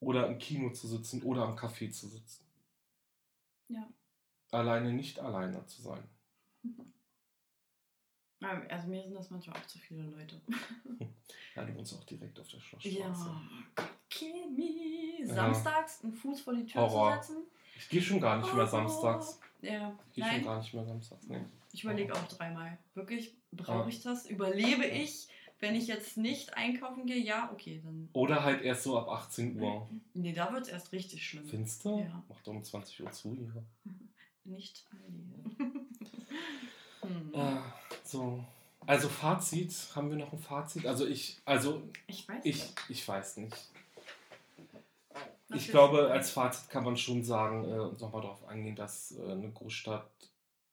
[0.00, 2.44] oder im Kino zu sitzen oder am Café zu sitzen.
[3.68, 3.88] ja.
[4.50, 6.02] Alleine nicht alleine zu sein.
[6.62, 6.84] Ja,
[8.68, 10.40] Also mir sind das manchmal auch zu viele Leute.
[11.56, 12.98] Ja, du wohnst auch direkt auf der Schlossstraße.
[12.98, 13.40] Ja,
[13.74, 15.26] Gott, kill me.
[15.26, 15.34] Ja.
[15.34, 17.18] Samstags einen Fuß vor die Tür Horror.
[17.22, 17.44] zu setzen.
[17.78, 18.68] Ich gehe schon gar nicht mehr Oh.
[18.68, 19.40] samstags.
[19.62, 21.26] Ja, Ich gehe schon gar nicht mehr samstags.
[21.28, 21.40] Nee.
[21.72, 22.76] Ich überlege auch dreimal.
[22.92, 24.26] Wirklich, brauche ich das?
[24.28, 25.28] Überlebe ich?
[25.58, 28.10] Wenn ich jetzt nicht einkaufen gehe, ja, okay, dann.
[28.12, 29.88] Oder halt erst so ab 18 Uhr.
[30.12, 31.46] Nee, da wird es erst richtig schlimm.
[31.46, 32.00] Findest du?
[32.00, 32.22] Ja.
[32.28, 33.64] Macht doch um 20 Uhr zu hier.
[34.44, 35.32] Nicht Aldi.
[37.00, 37.32] hm.
[37.34, 37.56] Äh,
[38.08, 38.44] so.
[38.86, 40.86] Also Fazit, haben wir noch ein Fazit?
[40.86, 42.74] Also ich, also Ich weiß ich, nicht.
[42.88, 43.56] ich weiß nicht.
[45.48, 49.12] Was Ich glaube, als Fazit kann man schon sagen äh, und nochmal darauf eingehen, dass
[49.16, 50.08] äh, eine Großstadt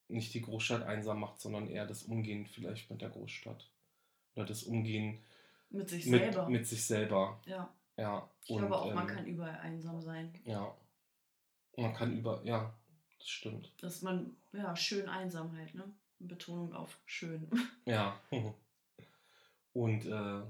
[0.09, 3.67] nicht die Großstadt einsam macht, sondern eher das Umgehen vielleicht mit der Großstadt.
[4.35, 5.19] Oder das Umgehen
[5.69, 6.49] Mit sich mit, selber.
[6.49, 7.39] mit sich selber.
[7.45, 7.69] ja.
[7.95, 8.27] Ja.
[8.45, 10.33] Ich glaube auch, man ähm, kann überall einsam sein.
[10.45, 10.75] Ja.
[11.77, 12.73] Man kann über, ja,
[13.19, 13.71] das stimmt.
[13.81, 15.83] Dass man, ja, schön einsam halt, ne?
[16.27, 17.49] Betonung auf schön.
[17.85, 18.19] Ja.
[19.73, 20.41] Und äh,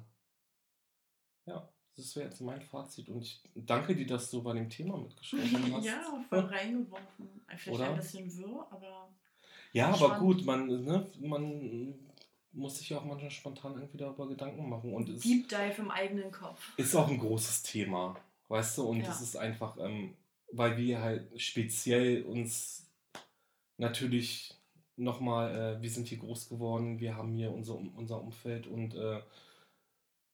[1.46, 3.10] ja, das wäre jetzt mein Fazit.
[3.10, 5.86] Und ich danke dir, dass du bei dem Thema mitgeschrieben hast.
[5.86, 7.42] ja, voll reingeworfen.
[7.48, 7.90] Vielleicht Oder?
[7.92, 9.10] ein bisschen wirr, aber.
[9.72, 10.20] Ja, aber Spannend.
[10.20, 11.96] gut, man, ne, man
[12.52, 14.94] muss sich ja auch manchmal spontan irgendwie darüber Gedanken machen.
[14.94, 16.62] Und es Deep Dive im eigenen Kopf.
[16.78, 18.16] ist auch ein großes Thema,
[18.50, 18.84] weißt du?
[18.84, 19.10] Und Ja.
[19.10, 20.16] es ist einfach, ähm,
[20.52, 22.88] weil wir halt speziell uns
[23.78, 24.54] natürlich
[24.96, 29.22] nochmal, äh, wir sind hier groß geworden, wir haben hier unser, unser Umfeld und äh,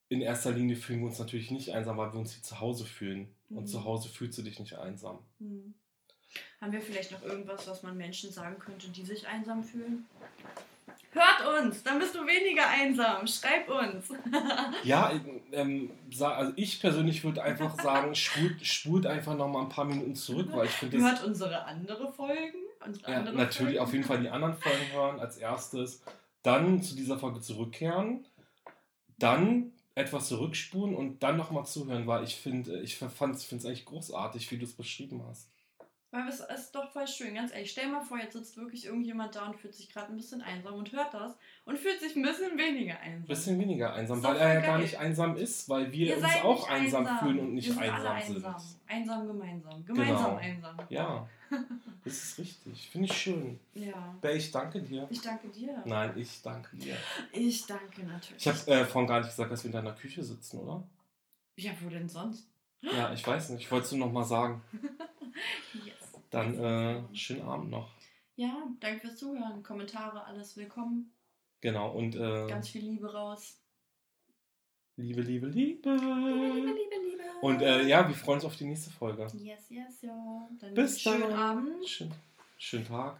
[0.09, 2.85] in erster Linie fühlen wir uns natürlich nicht einsam, weil wir uns hier zu Hause
[2.85, 3.33] fühlen.
[3.49, 3.67] Und Mhm.
[3.67, 5.19] zu Hause fühlst du dich nicht einsam.
[5.39, 5.73] Hm.
[6.61, 10.05] Haben wir vielleicht noch irgendwas, was man Menschen sagen könnte, die sich einsam fühlen?
[11.11, 13.25] Hört uns, dann bist du weniger einsam.
[13.25, 14.09] Schreib uns.
[14.83, 15.11] Ja,
[15.51, 15.89] ähm,
[16.19, 20.65] also ich persönlich würde einfach sagen, spult, spult einfach nochmal ein paar Minuten zurück, weil
[20.65, 20.99] ich finde.
[20.99, 22.57] Hört unsere andere Folgen.
[23.07, 23.79] Ja, natürlich Folgen.
[23.79, 26.01] auf jeden Fall die anderen Folgen hören als erstes,
[26.43, 28.25] dann zu dieser Folge zurückkehren,
[29.17, 34.49] dann etwas zurückspulen und dann nochmal zuhören, weil ich finde, ich finde es eigentlich großartig,
[34.51, 35.49] wie du es beschrieben hast.
[36.11, 37.69] Weil es ist doch voll schön, ganz ehrlich.
[37.69, 40.73] Stell mal vor, jetzt sitzt wirklich irgendjemand da und fühlt sich gerade ein bisschen einsam
[40.73, 41.35] und hört das
[41.65, 43.21] und fühlt sich ein bisschen weniger einsam.
[43.21, 46.25] Ein bisschen weniger einsam, weil er ja gar nicht einsam ist, weil wir Ihr uns
[46.43, 48.35] auch nicht einsam, fühlen und nicht Wir sind einsam, alle sind.
[48.37, 48.55] einsam.
[48.87, 49.85] Einsam gemeinsam.
[49.85, 50.77] Gemeinsam einsam.
[50.89, 51.29] Ja,
[52.03, 52.89] das ist richtig.
[52.89, 53.59] Finde ich schön.
[53.75, 54.15] Ja.
[54.19, 55.07] Bär, ich danke dir.
[55.11, 55.81] Ich danke dir.
[55.85, 56.97] Nein, ich danke dir.
[57.33, 58.45] Ich danke natürlich.
[58.45, 60.83] Ich habe äh, vorhin gar nicht gesagt, dass wir in deiner Küche sitzen, oder?
[61.55, 62.47] ja, wo denn sonst?
[62.81, 63.63] Ja, ich weiß nicht.
[63.63, 64.61] Ich wollte es nur noch mal sagen.
[65.73, 65.95] Yes.
[66.29, 67.89] Dann äh, schönen Abend noch.
[68.35, 69.63] Ja, danke fürs Zuhören.
[69.63, 71.11] Kommentare, alles willkommen.
[71.61, 73.57] Genau, und äh, Ganz viel Liebe raus.
[74.95, 75.89] Liebe, Liebe, Liebe.
[75.95, 76.73] Liebe, Liebe,
[77.09, 77.23] Liebe.
[77.41, 79.27] Und äh, ja, wir freuen uns auf die nächste Folge.
[79.33, 80.47] Yes, yes, ja.
[80.59, 81.33] Dann Bis schönen dann.
[81.33, 82.11] Abend Schön,
[82.57, 83.19] schönen Tag.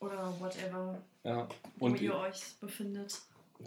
[0.00, 3.20] oder whatever, Ja, wo und ihr euch befindet.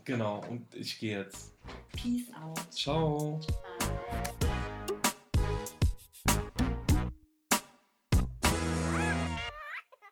[0.04, 1.54] genau, und ich gehe jetzt.
[1.94, 2.74] Peace out.
[2.74, 3.40] Ciao.
[3.40, 3.77] Ciao.